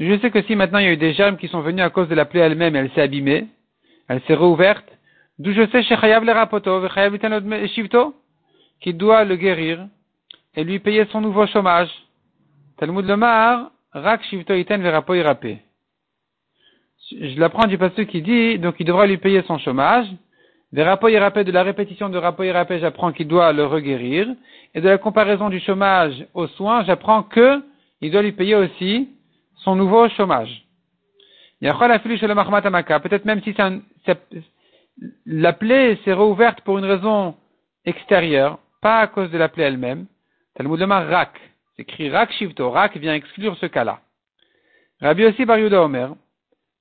[0.01, 1.91] je sais que si maintenant il y a eu des germes qui sont venus à
[1.91, 3.47] cause de la plaie elle-même, elle s'est abîmée,
[4.09, 4.94] elle s'est réouverte,
[5.39, 6.81] d'où je sais chez Chayav le rapoto,
[7.69, 8.15] Shivto,
[8.81, 9.87] qui doit le guérir
[10.57, 11.91] et lui payer son nouveau chômage.
[12.77, 15.59] Talmud Lomar, Rak Shivto Iten Verapo Irapé.
[17.11, 20.07] Je l'apprends du pasteur qui dit, donc il devra lui payer son chômage.
[20.73, 24.27] Verapo Irapé, de la répétition de Rapo Irapé, j'apprends qu'il doit le reguérir.
[24.75, 27.63] Et de la comparaison du chômage aux soins, j'apprends que
[28.01, 29.09] il doit lui payer aussi
[29.57, 30.65] son nouveau chômage.
[31.61, 33.81] Peut-être même si un,
[35.27, 37.37] la plaie s'est rouverte pour une raison
[37.85, 40.07] extérieure, pas à cause de la plaie elle-même.
[40.55, 41.41] Talmud rak.
[41.77, 42.71] C'est écrit rak shivto.
[42.71, 44.01] Rak vient exclure ce cas-là.
[45.01, 46.15] Rabbi aussi bar Omer.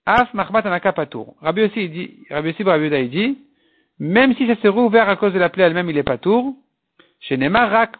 [0.05, 1.35] Af mahmat patour.
[1.41, 3.37] Rabbi aussi dit, Rabbi aussi bar dit,
[3.99, 6.55] même si ça s'est rouvert à cause de la plaie elle-même, il est patour.
[7.19, 7.95] Chez Nema rak.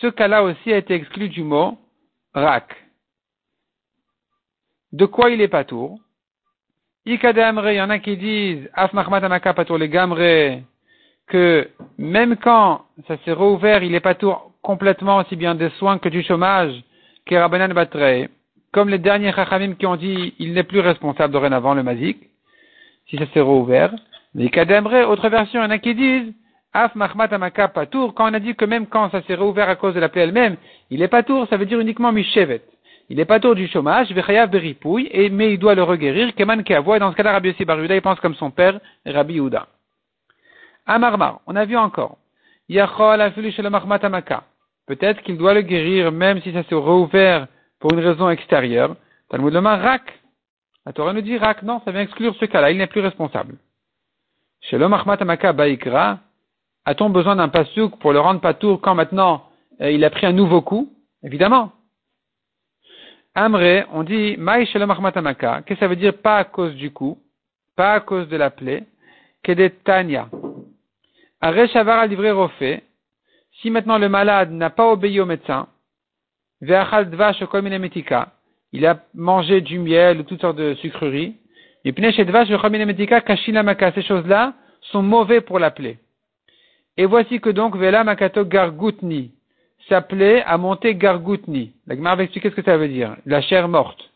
[0.00, 1.78] Ce cas-là aussi a été exclu du mot
[2.34, 2.76] rak
[4.92, 5.98] de quoi il est patour.
[7.04, 10.62] Ikadamre, il y en a qui disent, Af Mahmatamaka patour les gamre,
[11.26, 16.08] que même quand ça s'est rouvert, il est patour complètement aussi bien des soins que
[16.08, 16.72] du chômage,
[17.26, 18.28] Kerabanan Batre,
[18.72, 22.18] comme les derniers Chachamim qui ont dit, il n'est plus responsable dorénavant le mazik,
[23.08, 23.92] si ça s'est rouvert.
[24.34, 26.32] Mais Ikadamre, autre version, il y en a qui disent,
[26.72, 29.94] Af Mahmatamaka patour, quand on a dit que même quand ça s'est rouvert à cause
[29.94, 30.56] de la plaie elle-même,
[30.88, 32.62] il est patour, ça veut dire uniquement Mishevet
[33.12, 36.62] il n'est pas tour du chômage, Vechayav beripouille, et, mais il doit le reguérir, Keman
[36.62, 39.66] dans ce cas-là, Rabbi Yossi il pense comme son père, Rabbi Yehuda.
[40.86, 42.16] Amarmar, on a vu encore.
[42.70, 44.44] Yachol amaka.
[44.86, 47.48] Peut-être qu'il doit le guérir même si ça s'est rouvert
[47.80, 48.96] pour une raison extérieure.
[49.28, 50.18] Talmud Lomar rak.
[50.86, 53.56] La Torah nous dit rak, non, ça vient exclure ce cas-là, il n'est plus responsable.
[54.62, 56.18] Shalom amaka baikra.
[56.86, 59.50] A-t-on besoin d'un pasouk pour le rendre patour quand maintenant
[59.82, 60.90] euh, il a pris un nouveau coup?
[61.22, 61.72] Évidemment.
[63.34, 67.18] Amré, on dit Qu'est-ce que ça veut dire pas à cause du coup,
[67.76, 68.84] pas à cause de la plaie,
[69.42, 70.28] que des Tanya.
[71.40, 72.82] Areshavar al livré refait,
[73.60, 75.68] si maintenant le malade n'a pas obéi au médecin,
[76.60, 76.72] il
[78.86, 81.36] a mangé du miel ou toutes sortes de sucreries,
[81.84, 82.12] et ces
[84.02, 85.98] choses-là sont mauvais pour la plaie.
[86.96, 89.32] Et voici que donc Vela Makato Gargutni,
[89.88, 91.72] s'appelait à monter gargoutni.
[91.86, 93.16] La Gemara va expliquer ce que ça veut dire.
[93.26, 94.10] La chair morte.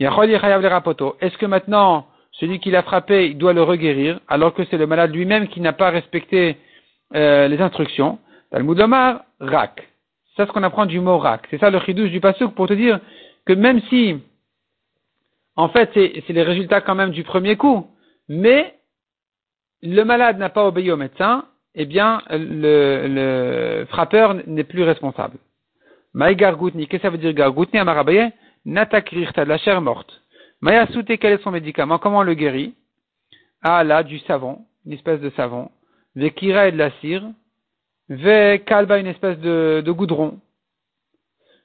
[0.00, 4.86] Est-ce que maintenant, celui qui l'a frappé, il doit le reguérir, alors que c'est le
[4.86, 6.56] malade lui-même qui n'a pas respecté
[7.14, 8.18] euh, les instructions?
[8.50, 9.88] Talmud Omar, rak.
[10.36, 11.46] C'est ce qu'on apprend du mot rak.
[11.50, 13.00] C'est ça le chidouche du pasuk pour te dire
[13.44, 14.18] que même si,
[15.56, 17.88] en fait, c'est les résultats quand même du premier coup,
[18.28, 18.74] mais
[19.82, 25.38] le malade n'a pas obéi au médecin, eh bien, le, le frappeur n'est plus responsable.
[26.14, 28.32] Maï gargoutni, qu'est-ce que ça veut dire gargoutni Amarabaye
[28.64, 30.22] Natakrirta, de la chair morte.
[30.60, 31.98] Maya souté, quel est son médicament?
[31.98, 32.74] Comment on le guérit?
[33.62, 35.70] Ah là, du savon, une espèce de savon.
[36.16, 37.24] Vekira et de la cire.
[38.08, 40.40] Ve kalba, une espèce de, de goudron.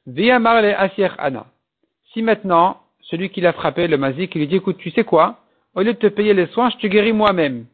[0.05, 1.45] Viamar le asier ana.
[2.13, 5.39] Si maintenant, celui qui l'a frappé, le mazik, il lui dit, écoute, tu sais quoi?
[5.75, 7.65] Au lieu de te payer les soins, je te guéris moi-même.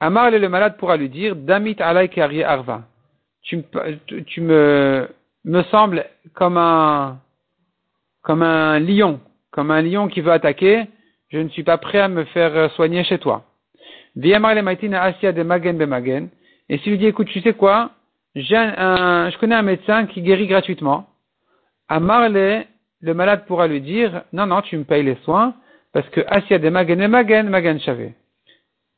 [0.00, 2.10] Amar le malade pourra lui dire, damit alay
[2.42, 2.82] arva.
[3.42, 3.62] Tu,
[4.26, 5.08] tu me,
[5.44, 7.18] me sembles comme un,
[8.22, 10.86] comme un lion, comme un lion qui veut attaquer,
[11.28, 13.44] je ne suis pas prêt à me faire soigner chez toi.
[14.16, 14.28] de
[16.68, 17.90] Et s'il lui dit, écoute, tu sais quoi,
[18.34, 21.08] j'ai un, je connais un médecin qui guérit gratuitement.
[21.88, 22.66] À Marley,
[23.00, 25.54] le malade pourra lui dire, non, non, tu me payes les soins,
[25.92, 28.14] parce que Asia de Magen et Magen, Magen Chavé.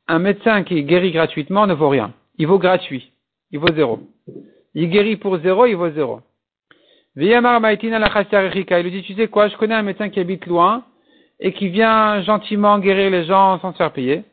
[0.09, 2.13] Un médecin qui guérit gratuitement ne vaut rien.
[2.39, 3.13] Il vaut gratuit.
[3.51, 4.01] Il vaut zéro.
[4.75, 6.21] Il guérit pour zéro, il vaut zéro.
[7.15, 10.85] Il lui dit, tu sais quoi, je connais un médecin qui habite loin
[11.39, 14.25] et qui vient gentiment guérir les gens sans se faire payer.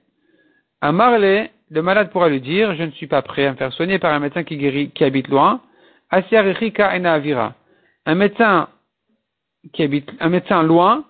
[0.79, 3.73] À Marley, le malade pourra lui dire, je ne suis pas prêt à me faire
[3.73, 5.62] soigner par un médecin qui guérit, qui habite loin.
[6.12, 6.21] Un
[8.15, 8.69] médecin
[9.73, 11.03] qui habite, un médecin loin,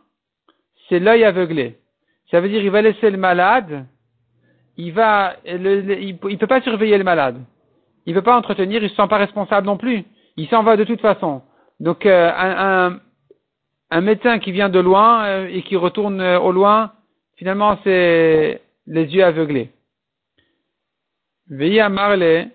[0.88, 1.78] c'est l'œil aveuglé.
[2.32, 3.86] Ça veut dire, il va laisser le malade,
[4.80, 7.44] il va, il, peut pas surveiller le malade.
[8.06, 10.06] Il peut pas entretenir, il se sent pas responsable non plus.
[10.38, 11.42] Il s'en va de toute façon.
[11.82, 12.32] Donc euh,
[13.92, 16.94] un, médecin qui vient de loin euh, et qui retourne euh, au loin,
[17.36, 19.70] finalement c'est les yeux aveuglés.
[21.50, 22.48] Veillez à Marley.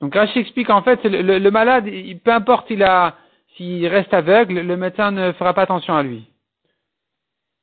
[0.00, 1.84] Donc Rashi explique en fait, le, malade,
[2.24, 6.29] peu importe s'il reste aveugle, le médecin ne fera pas attention à lui.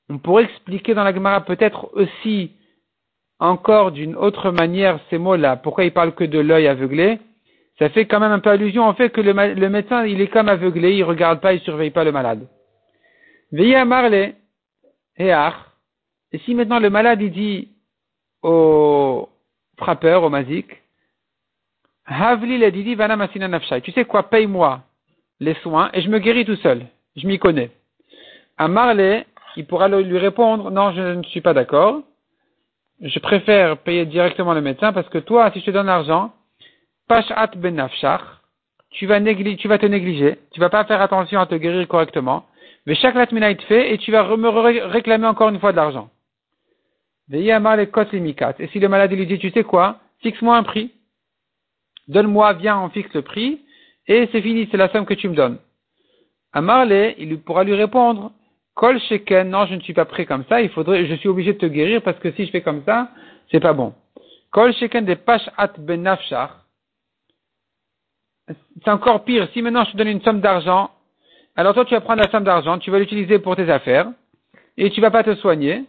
[0.10, 2.52] On pourrait expliquer dans la Gemara peut-être aussi
[3.40, 5.58] encore d'une autre manière ces mots-là.
[5.58, 7.20] Pourquoi il parle que de l'œil aveuglé?
[7.78, 9.34] Ça fait quand même un peu allusion au fait que le,
[9.70, 12.48] médecin, il est comme aveuglé, il regarde pas, il surveille pas le malade.
[13.52, 14.36] Veillez à Marley,
[15.18, 15.30] et
[16.32, 17.70] Et si maintenant le malade, il dit
[18.42, 19.30] au
[19.78, 20.68] frappeur, au mazik,
[22.08, 23.28] Havli le didi vana.
[23.84, 24.82] Tu sais quoi, paye-moi
[25.40, 26.86] les soins et je me guéris tout seul.
[27.16, 27.70] Je m'y connais.
[28.58, 29.26] À Marley,
[29.58, 32.02] il pourra lui répondre, non, je ne suis pas d'accord.
[33.02, 36.32] Je préfère payer directement le médecin parce que toi, si je te donne l'argent,
[37.08, 37.88] pashat ben
[38.92, 42.46] tu vas, tu vas te négliger, tu vas pas faire attention à te guérir correctement,
[42.86, 46.10] mais chaque latmina te fait et tu vas me réclamer encore une fois de l'argent.
[47.32, 47.44] Et
[48.68, 50.94] si le malade lui dit, tu sais quoi, fixe-moi un prix,
[52.08, 53.62] donne-moi, viens, on fixe le prix,
[54.08, 55.58] et c'est fini, c'est la somme que tu me donnes.
[56.54, 58.32] Amarle, il pourra lui répondre,
[58.78, 61.54] Kol sheken, non, je ne suis pas prêt comme ça, il faudrait, je suis obligé
[61.54, 63.10] de te guérir parce que si je fais comme ça,
[63.50, 63.96] c'est pas bon.
[64.52, 65.18] Kol sheken de
[65.58, 66.16] at ben
[68.48, 69.50] C'est encore pire.
[69.52, 70.92] Si maintenant je te donne une somme d'argent,
[71.56, 74.12] alors toi tu vas prendre la somme d'argent, tu vas l'utiliser pour tes affaires,
[74.78, 75.86] et tu vas pas te soigner.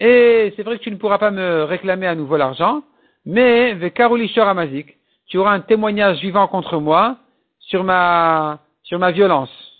[0.00, 2.84] Et c'est vrai que tu ne pourras pas me réclamer à nouveau l'argent,
[3.26, 7.18] mais vekarulishor amazik, tu auras un témoignage vivant contre moi
[7.60, 9.73] sur ma, sur ma violence.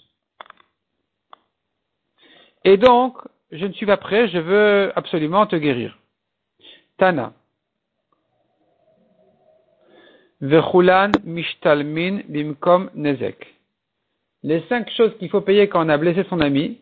[2.65, 3.17] Et donc,
[3.53, 5.97] je ne suis pas prêt, je veux absolument te guérir.
[6.99, 7.33] Tana.
[10.41, 13.55] Vechulan mishtalmin bimkom nezek.
[14.43, 16.79] Les cinq choses qu'il faut payer quand on a blessé son ami,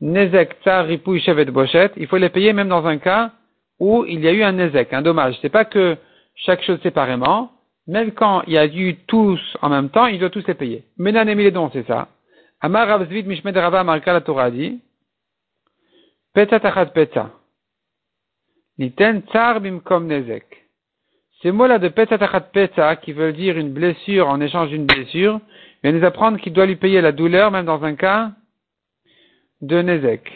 [0.00, 3.32] nezek, tsar, ripou, chevet, bochet, il faut les payer même dans un cas
[3.78, 5.36] où il y a eu un nezek, un dommage.
[5.40, 5.96] C'est pas que
[6.34, 7.52] chaque chose séparément,
[7.86, 10.84] même quand il y a eu tous en même temps, il doit tous les payer.
[10.98, 12.08] Menan et dons, c'est ça.
[12.60, 14.80] Amar Ravzvid Mishmed Rava Marka la Torah dit.
[18.78, 20.44] Niten tsar bimkom nezek.
[21.42, 25.40] Ces mots-là de petza tachat petza, qui veulent dire une blessure en échange d'une blessure,
[25.82, 28.32] viennent nous apprendre qu'il doit lui payer la douleur, même dans un cas
[29.60, 30.30] de nezek.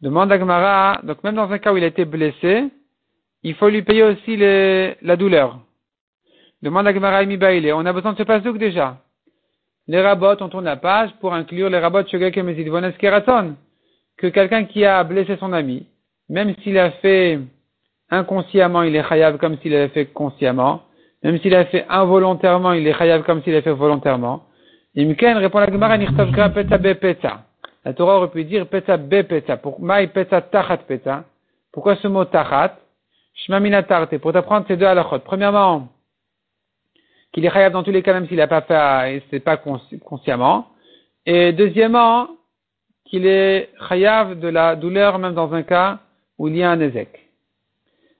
[0.00, 2.68] Demande à Gemara, donc même dans un cas où il a été blessé,
[3.42, 5.60] il faut lui payer aussi la douleur.
[6.62, 8.98] Demande à Gemara on a besoin de ce pasouk déjà
[9.88, 12.04] les rabots, on tourne la page pour inclure les rabots
[14.18, 15.86] que quelqu'un qui a blessé son ami,
[16.28, 17.38] même s'il a fait
[18.10, 20.82] inconsciemment, il est chayav comme s'il avait fait consciemment,
[21.22, 24.44] même s'il a fait involontairement, il est chayav comme s'il a fait volontairement.
[24.96, 27.44] Imken répond la Gemara, nichtavka peta be peta.
[27.84, 29.56] La Torah aurait pu dire peta be peta.
[29.56, 31.24] Pour maï peta tachat peta.
[31.72, 32.76] Pourquoi ce mot tachat?
[34.20, 35.20] Pour t'apprendre ces deux halachot.
[35.20, 35.88] Premièrement,
[37.32, 40.68] qu'il est chayav dans tous les cas, même s'il n'a pas fait, c'est pas consciemment.
[41.26, 42.28] Et deuxièmement,
[43.08, 45.98] qu'il est chayav de la douleur, même dans un cas
[46.38, 47.28] où il y a un ézek.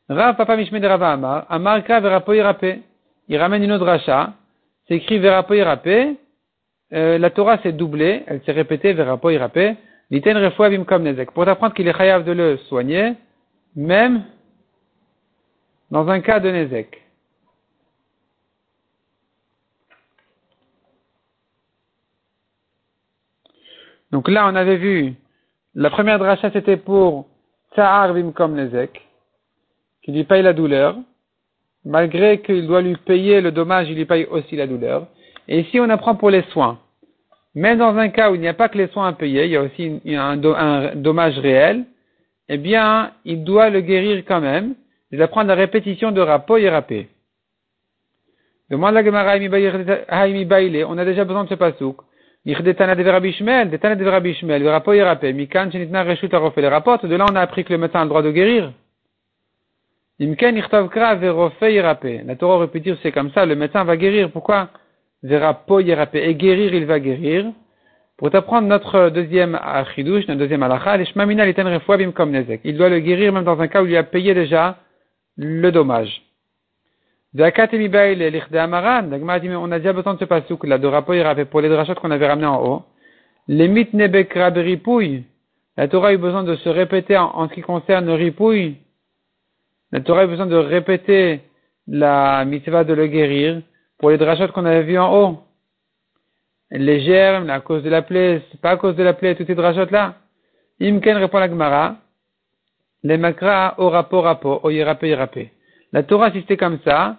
[0.08, 2.80] Rav Papa Mishmed Rava Amar, Amar Ka Verapoirapé.
[3.28, 4.32] Il ramène une autre rachat,
[4.86, 6.16] c'est écrit Verapoirapé.
[6.94, 9.76] Euh, la Torah s'est doublée, elle s'est répétée Verapoirapé.
[10.10, 11.32] Liten Refoavim comme Nezek.
[11.32, 13.12] Pour t'apprendre qu'il est chayav de le soigner,
[13.76, 14.22] même
[15.90, 17.02] dans un cas de Nezek.
[24.12, 25.14] Donc là, on avait vu,
[25.74, 27.26] la première dracha, c'était pour
[27.74, 29.06] Tsahar Vimkom Nezek,
[30.02, 30.96] qui lui paye la douleur.
[31.84, 35.06] Malgré qu'il doit lui payer le dommage, il lui paye aussi la douleur.
[35.46, 36.78] Et ici, on apprend pour les soins.
[37.54, 39.50] Même dans un cas où il n'y a pas que les soins à payer, il
[39.50, 41.84] y a aussi un, dommage réel,
[42.48, 44.74] eh bien, il doit le guérir quand même.
[45.10, 47.08] Il apprendre la répétition de rapo et rapé.
[48.70, 51.96] Demande la Gemara on a déjà besoin de ce pasouk.
[52.44, 52.66] Les rapports,
[57.06, 58.72] de là on a appris que le médecin a le droit de guérir.
[60.18, 60.26] La
[62.36, 64.30] Torah aurait pu dire c'est comme ça, le médecin va guérir.
[64.30, 64.70] Pourquoi?
[65.22, 67.52] Et guérir, il va guérir.
[68.16, 73.68] Pour t'apprendre notre deuxième achidouche, notre deuxième alacha, il doit le guérir même dans un
[73.68, 74.78] cas où il a payé déjà
[75.36, 76.27] le dommage.
[77.36, 77.50] On a
[79.78, 81.14] déjà besoin de ce pasouk là, de rapport
[81.50, 82.82] pour les drachot qu'on avait ramené en haut.
[83.48, 85.24] Les mythes nebekra ripouille.
[85.76, 88.76] La Torah a eu besoin de se répéter en, ce qui concerne le ripouille.
[89.92, 91.40] La Torah a eu besoin de répéter
[91.86, 93.60] la mitzvah de le guérir
[93.98, 95.38] pour les drachot qu'on avait vus en haut.
[96.70, 99.54] Les germes, à cause de la plaie, pas à cause de la plaie, toutes ces
[99.54, 100.14] drachot là.
[100.80, 101.96] Imken répond la Gemara.
[103.02, 105.52] Les makra au rapport rapport, au yérapé.
[105.92, 107.16] La Torah, si c'était comme ça,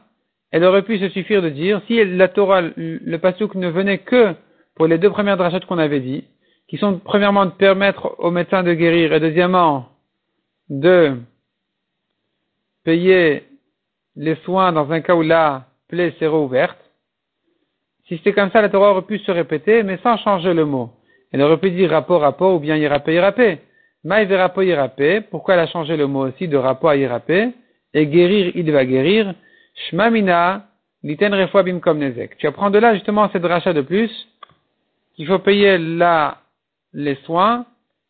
[0.52, 4.34] elle aurait pu se suffire de dire, si la Torah, le pasouk ne venait que
[4.76, 6.24] pour les deux premières drachats qu'on avait dit,
[6.68, 9.88] qui sont premièrement de permettre aux médecins de guérir et deuxièmement
[10.70, 11.18] de
[12.84, 13.44] payer
[14.16, 16.78] les soins dans un cas où la plaie s'est rouverte.
[18.08, 20.92] Si c'était comme ça, la Torah aurait pu se répéter, mais sans changer le mot.
[21.32, 23.60] Elle aurait pu dire rapport, rapport, ou bien irapé, irapé.
[24.04, 25.22] Maïve rapport, irapé.
[25.22, 27.52] Pourquoi elle a changé le mot aussi de rapport à irapé?
[27.94, 29.34] Et guérir, il va guérir.
[29.90, 30.68] Shmamina,
[31.04, 31.32] liten
[31.66, 32.38] bim comme nezek.
[32.38, 34.12] Tu apprends de là justement cette rachat de plus,
[35.16, 36.42] qu'il faut payer là
[36.94, 37.66] les soins,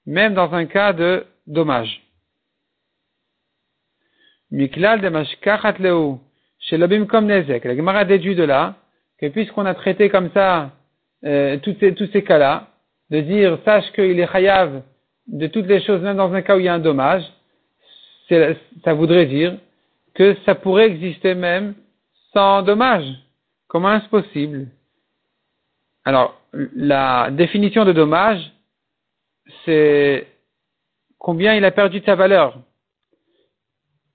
[0.05, 2.01] même dans un cas de dommage.
[4.51, 6.15] Miklal de mashkachat leu,
[6.59, 7.65] shelobim comme nezek.
[7.65, 8.75] La Gemara déduit de là,
[9.19, 10.71] que puisqu'on a traité comme ça
[11.25, 12.67] euh, tous ces, tous ces cas-là,
[13.09, 14.81] de dire, sache qu'il est chayav
[15.27, 17.23] de toutes les choses, même dans un cas où il y a un dommage,
[18.29, 19.57] ça voudrait dire
[20.19, 21.75] que ça pourrait exister même
[22.33, 23.05] sans dommage.
[23.69, 24.67] Comment est-ce possible?
[26.03, 26.37] Alors,
[26.75, 28.41] la définition de dommage,
[29.63, 30.27] c'est
[31.17, 32.59] combien il a perdu de sa valeur.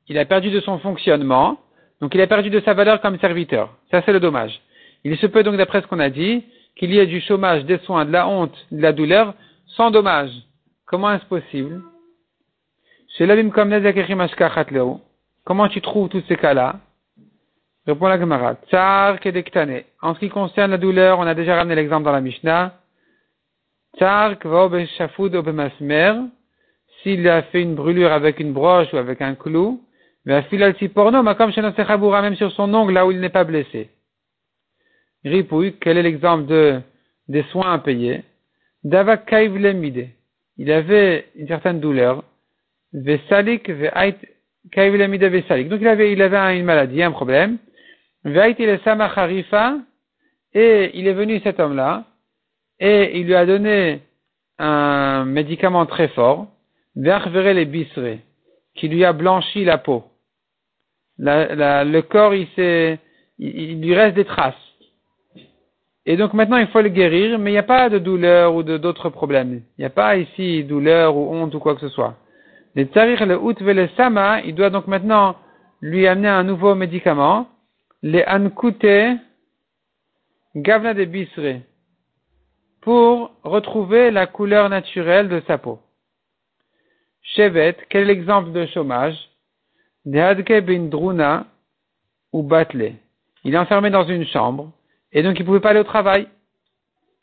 [0.09, 1.59] Il a perdu de son fonctionnement,
[2.03, 3.75] donc il a perdu de sa valeur comme serviteur.
[3.91, 4.61] Ça, c'est le dommage.
[5.05, 6.45] Il se peut donc, d'après ce qu'on a dit,
[6.77, 9.33] qu'il y ait du chômage, des soins, de la honte, de la douleur,
[9.69, 10.33] sans dommage.
[10.85, 11.81] Comment est-ce possible?
[15.45, 16.77] Comment tu trouves tous ces cas-là
[17.87, 18.55] Répond la Gemara.
[18.71, 19.83] Tsar kedektane.
[20.01, 22.73] En ce qui concerne la douleur, on a déjà ramené l'exemple dans la Mishnah.
[23.99, 24.37] Tsar
[25.53, 26.15] masmer.
[27.03, 29.83] S'il a fait une brûlure avec une broche ou avec un clou,
[30.49, 33.91] filal porno, comme même sur son ongle là où il n'est pas blessé.
[35.23, 36.81] Ripouille, quel est l'exemple de,
[37.29, 38.23] des soins à payer?
[38.85, 39.31] Davak
[40.57, 42.25] Il avait une certaine douleur.
[42.95, 43.71] Vesalik
[44.65, 47.59] donc il avait, il avait une maladie, un problème.
[50.57, 52.05] Et il est venu cet homme-là,
[52.81, 54.01] et il lui a donné
[54.59, 56.47] un médicament très fort,
[56.97, 57.67] les
[58.75, 60.05] qui lui a blanchi la peau.
[61.19, 62.49] le corps, il,
[63.39, 64.55] il, lui reste des traces.
[66.07, 68.63] Et donc maintenant, il faut le guérir, mais il n'y a pas de douleur ou
[68.63, 69.63] d'autres problèmes.
[69.79, 72.17] Il n'y a pas ici douleur ou honte ou quoi que ce soit.
[72.75, 75.37] Le tsarir le out le sama, il doit donc maintenant
[75.81, 77.49] lui amener un nouveau médicament,
[78.03, 79.19] les ankute
[80.57, 81.61] gavna de bisre,
[82.81, 85.81] pour retrouver la couleur naturelle de sa peau.
[87.23, 89.17] Chevet, quel est l'exemple de chômage?
[90.05, 91.47] Dehadke bin druna
[92.33, 92.95] ou batle.
[93.45, 94.73] il est enfermé dans une chambre,
[95.13, 96.29] et donc il ne pouvait pas aller au travail.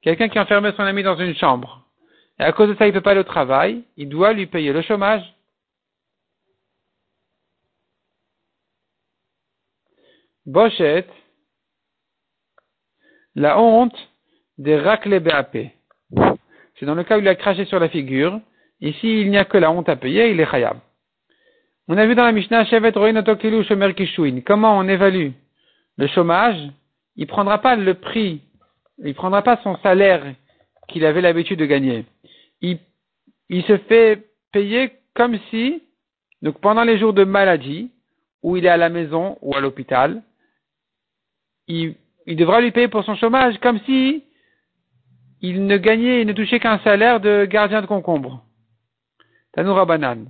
[0.02, 1.86] Quelqu'un qui enfermait son ami dans une chambre,
[2.40, 4.48] et à cause de ça il ne peut pas aller au travail, il doit lui
[4.48, 5.22] payer le chômage.
[10.46, 11.06] Bochet,
[13.36, 13.96] la honte
[14.58, 15.58] des raclés BAP.
[16.80, 18.40] C'est dans le cas où il a craché sur la figure.
[18.80, 20.78] Ici, il n'y a que la honte à payer, il est khayab.
[21.88, 22.66] On a vu dans la Mishnah,
[24.46, 25.32] comment on évalue
[25.98, 26.70] le chômage?
[27.18, 28.42] Il prendra pas le prix,
[29.04, 30.24] il prendra pas son salaire
[30.88, 32.06] qu'il avait l'habitude de gagner.
[32.62, 32.80] Il,
[33.64, 35.84] se fait payer comme si,
[36.62, 37.92] pendant les jours de maladie,
[38.42, 40.24] où il est à la maison ou à l'hôpital,
[42.26, 44.24] il, devra lui payer pour son chômage comme si
[45.42, 48.44] il ne gagnait, il ne touchait qu'un salaire de gardien de concombre.
[49.54, 50.26] Tanoura Banan.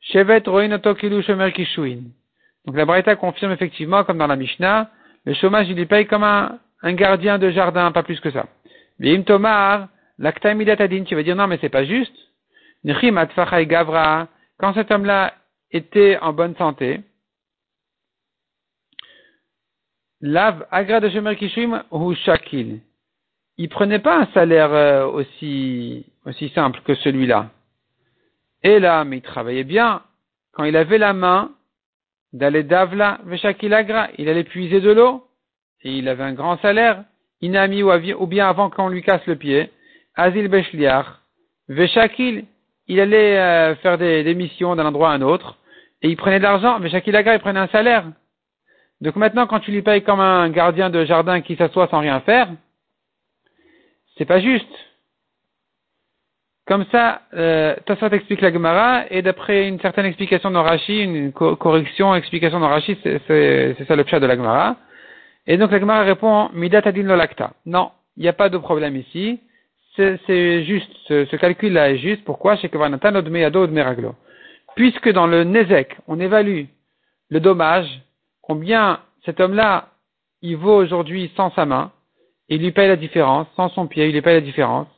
[0.00, 0.42] Shevet.
[0.42, 4.90] Donc la Braïta confirme effectivement, comme dans la Mishnah,
[5.24, 6.58] le chômage il lui paye comme un,
[6.92, 8.46] gardien de jardin, pas plus que ça.
[9.00, 9.88] Vim Tomar,
[10.22, 12.14] Adin, tu vas dire non mais c'est pas juste.
[12.84, 15.34] Gavra, quand cet homme-là
[15.70, 17.00] était en bonne santé,
[20.20, 22.80] Lav Agra de Shomer Kishuim ou Shakil
[23.58, 27.50] il prenait pas un salaire euh, aussi, aussi simple que celui-là.
[28.62, 30.02] Et là, mais il travaillait bien.
[30.52, 31.50] Quand il avait la main
[32.32, 35.24] d'aller d'Avla, Veshakilagra, il allait puiser de l'eau.
[35.82, 37.04] Et il avait un grand salaire.
[37.40, 39.70] Inami ou bien avant qu'on lui casse le pied.
[40.16, 41.20] Azil Beshliar,
[41.68, 42.44] Veshakil,
[42.88, 45.58] il allait euh, faire des, des missions d'un endroit à un autre.
[46.02, 46.78] Et il prenait de l'argent.
[46.80, 48.04] Veshakilagra, il prenait un salaire.
[49.00, 52.20] Donc maintenant, quand tu lui payes comme un gardien de jardin qui s'assoit sans rien
[52.20, 52.48] faire,
[54.16, 54.66] c'est pas juste.
[56.66, 62.14] Comme ça, euh, Tassat explique la Gemara, et d'après une certaine explication d'Orashi, une correction,
[62.14, 64.76] explication d'Orashi, c'est ça le chat de la Gemara.
[65.46, 67.52] Et donc la Gemara répond, Midat adin lolakta.
[67.64, 69.40] Non, il n'y a pas de problème ici.
[69.96, 72.22] C'est juste, ce, calcul-là est juste.
[72.24, 72.56] Pourquoi?
[74.76, 76.64] Puisque dans le Nezek, on évalue
[77.30, 78.00] le dommage,
[78.48, 79.90] combien cet homme-là,
[80.40, 81.92] il vaut aujourd'hui sans sa main,
[82.48, 84.88] il lui paye la différence, sans son pied, il lui paye la différence.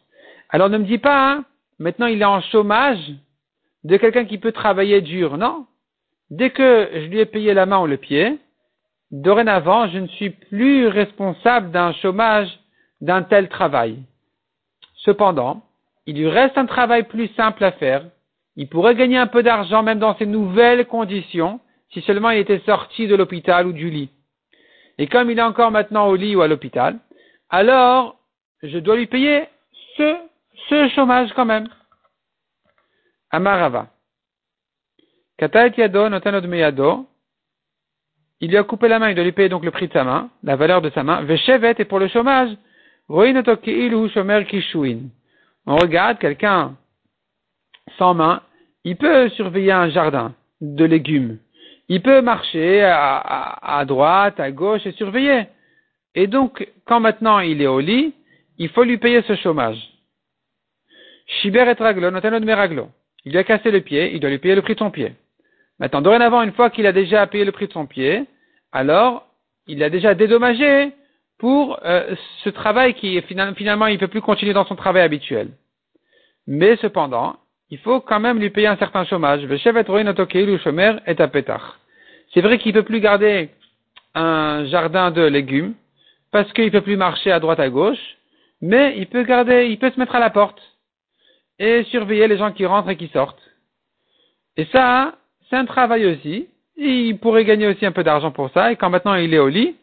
[0.51, 1.45] Alors ne me dis pas, hein,
[1.81, 3.13] maintenant il est en chômage
[3.83, 5.37] de quelqu'un qui peut travailler dur.
[5.37, 5.67] Non.
[6.31, 8.39] Dès que je lui ai payé la main ou le pied,
[9.11, 12.49] dorénavant, je ne suis plus responsable d'un chômage
[13.01, 13.99] d'un tel travail.
[14.95, 15.63] Cependant,
[16.07, 18.05] il lui reste un travail plus simple à faire.
[18.55, 21.61] Il pourrait gagner un peu d'argent même dans ces nouvelles conditions
[21.93, 24.11] si seulement il était sorti de l'hôpital ou du lit.
[24.99, 26.99] Et comme il est encore maintenant au lit ou à l'hôpital,
[27.49, 28.17] alors
[28.63, 29.45] je dois lui payer
[29.97, 31.69] ce, chômage quand même.
[33.31, 33.89] Amarava.
[35.41, 36.09] Yado,
[36.49, 37.07] Meyado.
[38.41, 40.05] Il lui a coupé la main, il doit lui payer donc le prix de sa
[40.05, 41.23] main, la valeur de sa main.
[41.23, 42.57] Veshevet, et pour le chômage,
[43.09, 43.17] on
[45.77, 46.77] regarde quelqu'un
[47.99, 48.43] sans main,
[48.85, 51.39] il peut surveiller un jardin de légumes.
[51.91, 55.47] Il peut marcher à, droite, à gauche et surveiller.
[56.15, 58.15] Et donc, quand maintenant il est au lit,
[58.59, 59.91] il faut lui payer ce chômage.
[61.27, 62.91] Shiber et raglo, de meraglo.
[63.25, 65.15] Il lui a cassé le pied, il doit lui payer le prix de son pied.
[65.81, 68.25] Maintenant, dorénavant, une fois qu'il a déjà payé le prix de son pied,
[68.71, 69.27] alors
[69.67, 70.93] il a déjà dédommagé
[71.39, 72.15] pour euh,
[72.45, 75.49] ce travail qui finalement il ne peut plus continuer dans son travail habituel.
[76.47, 77.37] Mais cependant,
[77.71, 79.41] il faut quand même lui payer un certain chômage.
[79.63, 79.71] C'est
[82.41, 83.49] vrai qu'il ne peut plus garder
[84.15, 85.75] un jardin de légumes,
[86.33, 88.17] parce qu'il peut plus marcher à droite à gauche,
[88.61, 90.61] mais il peut garder, il peut se mettre à la porte
[91.59, 93.43] et surveiller les gens qui rentrent et qui sortent.
[94.57, 95.15] Et ça,
[95.49, 96.49] c'est un travail aussi.
[96.77, 98.73] Il pourrait gagner aussi un peu d'argent pour ça.
[98.73, 99.77] Et quand maintenant il est au lit,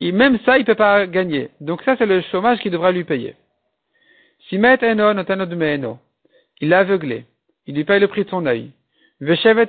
[0.00, 1.50] même ça, il peut pas gagner.
[1.60, 3.34] Donc ça, c'est le chômage qu'il devra lui payer.
[4.48, 5.98] Si met eno, eno.
[6.60, 7.24] Il l'a aveuglé.
[7.66, 8.70] Il lui paye le prix de son œil.
[9.20, 9.68] Veshevet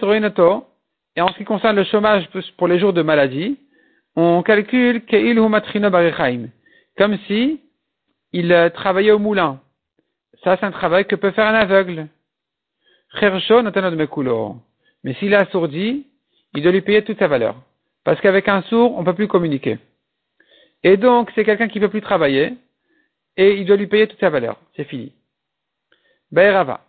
[1.16, 2.28] Et en ce qui concerne le chômage
[2.58, 3.58] pour les jours de maladie,
[4.16, 5.04] on calcule
[6.98, 7.62] comme si
[8.34, 9.62] il euh, travaillait au moulin.
[10.44, 12.08] Ça, c'est un travail que peut faire un aveugle.
[15.04, 16.08] Mais s'il est assourdi,
[16.54, 17.56] il doit lui payer toute sa valeur.
[18.04, 19.78] Parce qu'avec un sourd, on ne peut plus communiquer.
[20.84, 22.54] Et donc, c'est quelqu'un qui ne peut plus travailler,
[23.36, 24.58] et il doit lui payer toute sa valeur.
[24.76, 25.12] C'est fini.
[26.32, 26.82] Ben Rava.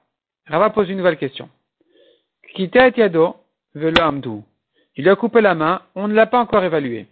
[0.46, 1.48] Rava pose une nouvelle question.
[2.56, 3.36] Yado,
[3.74, 7.06] Il lui a coupé la main, on ne l'a pas encore évalué.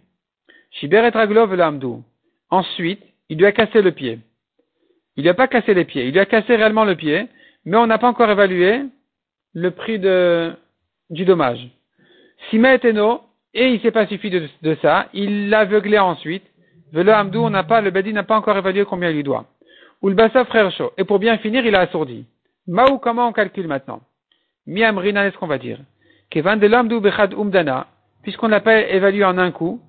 [0.71, 2.03] Shiberet Raglov l'amdou.
[2.49, 4.19] Ensuite, il lui a cassé le pied.
[5.15, 7.27] Il lui a pas cassé les pieds, il lui a cassé réellement le pied,
[7.65, 8.83] mais on n'a pas encore évalué
[9.53, 11.67] le prix du dommage.
[12.49, 12.79] Sima et
[13.53, 16.43] et il s'est pas suffi de, ça, il l'a aveuglé ensuite.
[16.91, 19.45] Velo Hamdou, on n'a pas, le Badi n'a pas encore évalué combien il lui doit.
[20.01, 20.91] Bassa frère chaud.
[20.97, 22.25] Et pour bien finir, il a assourdi.
[22.67, 24.01] Maou, comment on calcule maintenant?
[24.65, 25.79] Miamrina, est-ce qu'on va dire?
[26.29, 27.87] Kevan de l'Amdou Bechad Umdana,
[28.21, 29.79] puisqu'on l'a pas évalué en un coup.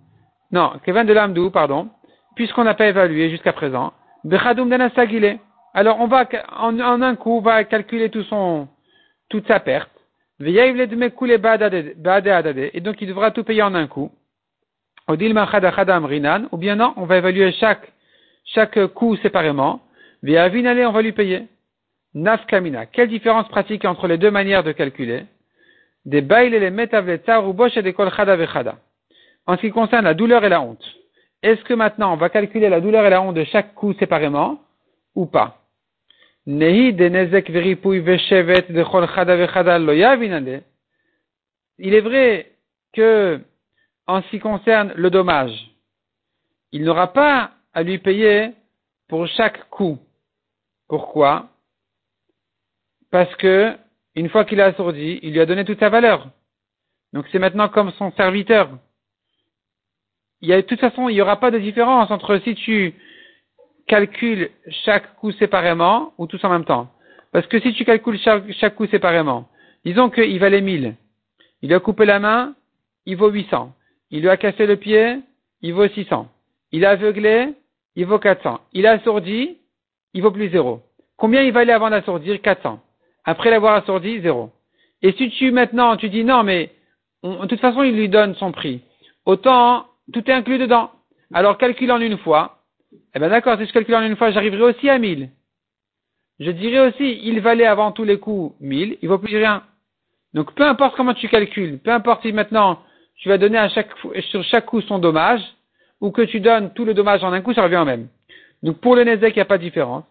[0.52, 1.88] Non, Kevan de l'Amdou, pardon,
[2.36, 3.92] puisqu'on n'a pas évalué jusqu'à présent.
[4.24, 5.38] Bechad Umdana Sagile.
[5.74, 8.68] Alors, on va, en, en, un coup, on va calculer tout son,
[9.28, 9.90] toute sa perte.
[10.40, 10.44] Et
[12.80, 14.12] donc, il devra tout payer en un coup.
[15.08, 17.92] Ou bien non, on va évaluer chaque,
[18.44, 19.80] chaque coup séparément.
[20.22, 21.46] On va lui payer.
[22.14, 22.86] Nafkamina.
[22.86, 25.24] Quelle différence pratique entre les deux manières de calculer?
[26.04, 28.10] Des bails et les ou bosh et des kol
[29.46, 30.84] En ce qui concerne la douleur et la honte.
[31.42, 34.60] Est-ce que maintenant on va calculer la douleur et la honte de chaque coup séparément
[35.14, 35.58] ou pas?
[36.46, 36.62] Il
[41.94, 42.50] est vrai
[42.92, 43.40] que,
[44.06, 45.70] en ce qui concerne le dommage,
[46.72, 48.52] il n'aura pas à lui payer
[49.08, 49.98] pour chaque coup.
[50.88, 51.48] Pourquoi?
[53.10, 53.76] Parce que,
[54.14, 56.28] une fois qu'il a assourdi, il lui a donné toute sa valeur.
[57.12, 58.70] Donc c'est maintenant comme son serviteur.
[60.40, 62.94] Il y a, de toute façon, il n'y aura pas de différence entre si tu
[63.86, 64.50] calcule
[64.84, 66.88] chaque coup séparément ou tous en même temps.
[67.32, 69.48] Parce que si tu calcules chaque, coup séparément,
[69.84, 70.94] disons qu'il valait 1000.
[71.62, 72.54] Il a coupé la main,
[73.06, 73.74] il vaut 800.
[74.10, 75.20] Il lui a cassé le pied,
[75.62, 76.28] il vaut 600.
[76.72, 77.54] Il a aveuglé,
[77.96, 78.60] il vaut 400.
[78.72, 79.58] Il a assourdi,
[80.14, 80.82] il vaut plus 0.
[81.16, 82.40] Combien il valait avant d'assourdir?
[82.40, 82.80] 400.
[83.24, 84.50] Après l'avoir assourdi, 0.
[85.02, 86.70] Et si tu maintenant, tu dis non, mais
[87.22, 88.82] de toute façon, il lui donne son prix.
[89.26, 90.90] Autant, tout est inclus dedans.
[91.32, 92.62] Alors calcule en une fois,
[93.14, 95.28] eh bien d'accord, si je calcule en une fois, j'arriverai aussi à 1000.
[96.40, 99.62] Je dirais aussi, il valait avant tous les coups 1000, il vaut plus rien.
[100.32, 102.80] Donc peu importe comment tu calcules, peu importe si maintenant
[103.16, 103.90] tu vas donner à chaque,
[104.30, 105.42] sur chaque coup son dommage,
[106.00, 108.08] ou que tu donnes tout le dommage en un coup, ça revient au même.
[108.62, 110.04] Donc pour le Nezek, il n'y a pas de différence.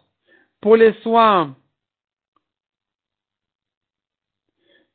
[0.61, 1.55] Pour les soins,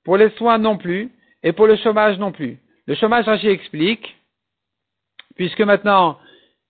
[0.05, 1.11] pour les soins non plus,
[1.43, 2.59] et pour le chômage non plus.
[2.87, 4.17] Le chômage, Rachid explique,
[5.37, 6.19] puisque maintenant,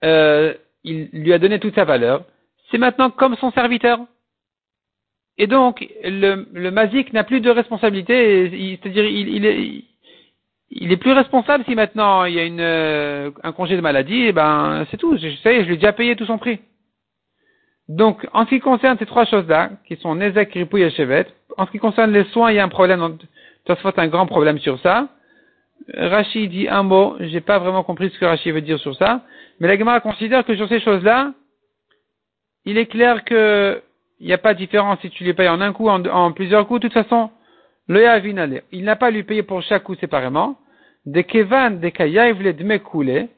[0.05, 0.55] euh,
[0.85, 2.24] il lui a donné toute sa valeur,
[2.70, 4.01] c'est maintenant comme son serviteur.
[5.39, 9.85] Et donc, le, le mazik n'a plus de responsabilité, c'est-à-dire il, est,
[10.70, 14.33] il est plus responsable si maintenant il y a euh, un congé de maladie, et
[14.33, 16.61] ben c'est tout, je sais, je lui ai déjà payé tout son prix.
[17.93, 21.26] Donc, en ce qui concerne ces trois choses-là, qui sont Nezek, Ripou et Chevet,
[21.59, 23.18] en ce qui concerne les soins, il y a un problème,
[23.66, 25.09] se fait un grand problème sur ça.
[25.93, 29.20] Rachid dit un mot, j'ai pas vraiment compris ce que Rachid veut dire sur ça,
[29.61, 31.34] mais la Gemara considère que sur ces choses-là,
[32.64, 33.82] il est clair que
[34.20, 36.32] il n'y a pas de différence si tu les payes en un coup, en, en
[36.32, 36.80] plusieurs coups.
[36.80, 37.30] De toute façon,
[37.88, 38.01] le
[38.72, 40.57] il n'a pas à lui payer pour chaque coup séparément.
[41.05, 43.28] Des kevan, des kayav, les couler,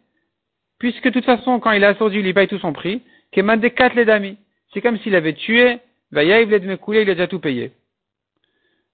[0.78, 3.02] puisque de toute façon, quand il a assourdi, il paye tout son prix.
[3.32, 4.36] Keman des quatre les.
[4.74, 5.78] C'est comme s'il avait tué,
[6.10, 7.72] vayav les couler, il a déjà tout payé.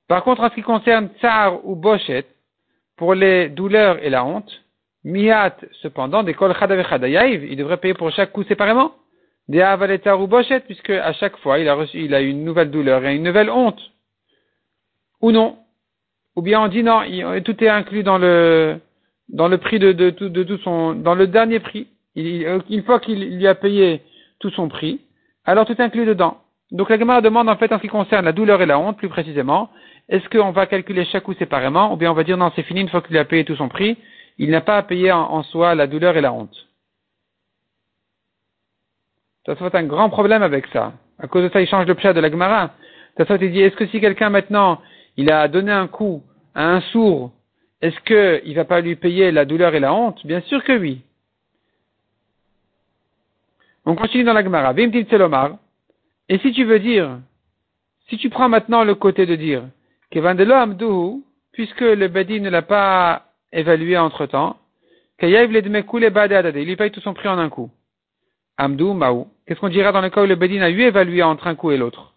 [0.07, 2.27] Par contre, en ce qui concerne tsar ou bochet,
[2.97, 4.63] pour les douleurs et la honte,
[5.05, 8.93] Mihat, cependant, des kol il devrait payer pour chaque coup séparément.
[9.49, 12.71] Des avaleta ou bochet, puisque à chaque fois, il a reçu, il a une nouvelle
[12.71, 13.81] douleur et une nouvelle honte.
[15.23, 15.57] Ou non.
[16.37, 17.03] Ou bien on dit non,
[17.43, 18.79] tout est inclus dans le,
[19.31, 21.89] dans le prix de, de, de, tout son, dans le dernier prix.
[22.15, 24.03] une fois qu'il lui a payé
[24.39, 25.01] tout son prix,
[25.45, 26.39] alors tout est inclus dedans.
[26.71, 28.97] Donc la Gemara demande en fait en ce qui concerne la douleur et la honte,
[28.97, 29.71] plus précisément,
[30.09, 32.81] est-ce qu'on va calculer chaque coup séparément, ou bien on va dire non, c'est fini
[32.81, 33.97] une fois qu'il a payé tout son prix,
[34.39, 36.55] il n'a pas à payer en, soi la douleur et la honte.
[39.47, 40.93] Ça se fait un grand problème avec ça.
[41.19, 42.71] À cause de ça, il change le de la Gemara.
[43.17, 44.81] Ça se il dit, est-ce que si quelqu'un maintenant,
[45.17, 46.23] il a donné un coup
[46.55, 47.33] à un sourd,
[47.83, 50.25] est-ce qu'il ne va pas lui payer la douleur et la honte?
[50.27, 51.03] Bien sûr que oui.
[53.87, 54.75] On continue dans la Gemara.
[56.29, 57.19] Et si tu veux dire,
[58.09, 59.65] si tu prends maintenant le côté de dire,
[61.53, 64.57] puisque le Bedi ne l'a pas évalué entre temps,
[65.23, 67.71] il lui paye tout son prix en un coup.
[68.57, 69.29] Amdou, Maou.
[69.47, 71.71] Qu'est-ce qu'on dira dans le cas où le Bedin a eu évalué entre un coup
[71.71, 72.15] et l'autre?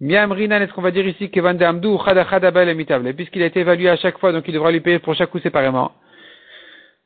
[0.00, 1.98] Miamrinan, est-ce qu'on va dire ici que Van Amdou,
[3.16, 5.38] puisqu'il a été évalué à chaque fois, donc il devra lui payer pour chaque coup
[5.38, 5.92] séparément.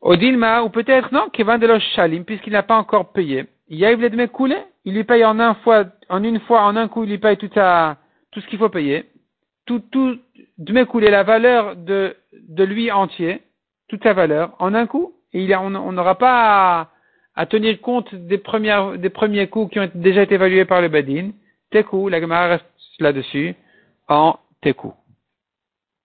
[0.01, 3.47] Odilma, ou peut-être non, de Shalim, puisqu'il n'a pas encore payé.
[3.71, 7.37] Il lui paye en un fois, en une fois, en un coup, il lui paye
[7.37, 9.07] tout ce qu'il faut payer
[9.71, 10.18] tout, tout,
[10.59, 12.16] de la valeur de,
[12.59, 13.43] lui entier,
[13.89, 15.12] toute sa valeur, en un coup.
[15.33, 16.91] Et il on n'aura pas
[17.37, 20.89] à, tenir compte des, premières, des premiers coups qui ont déjà été évalués par le
[20.89, 21.31] Badin.
[21.71, 22.64] Teku, la Gemara reste
[22.99, 23.55] là-dessus,
[24.09, 24.93] en Teku.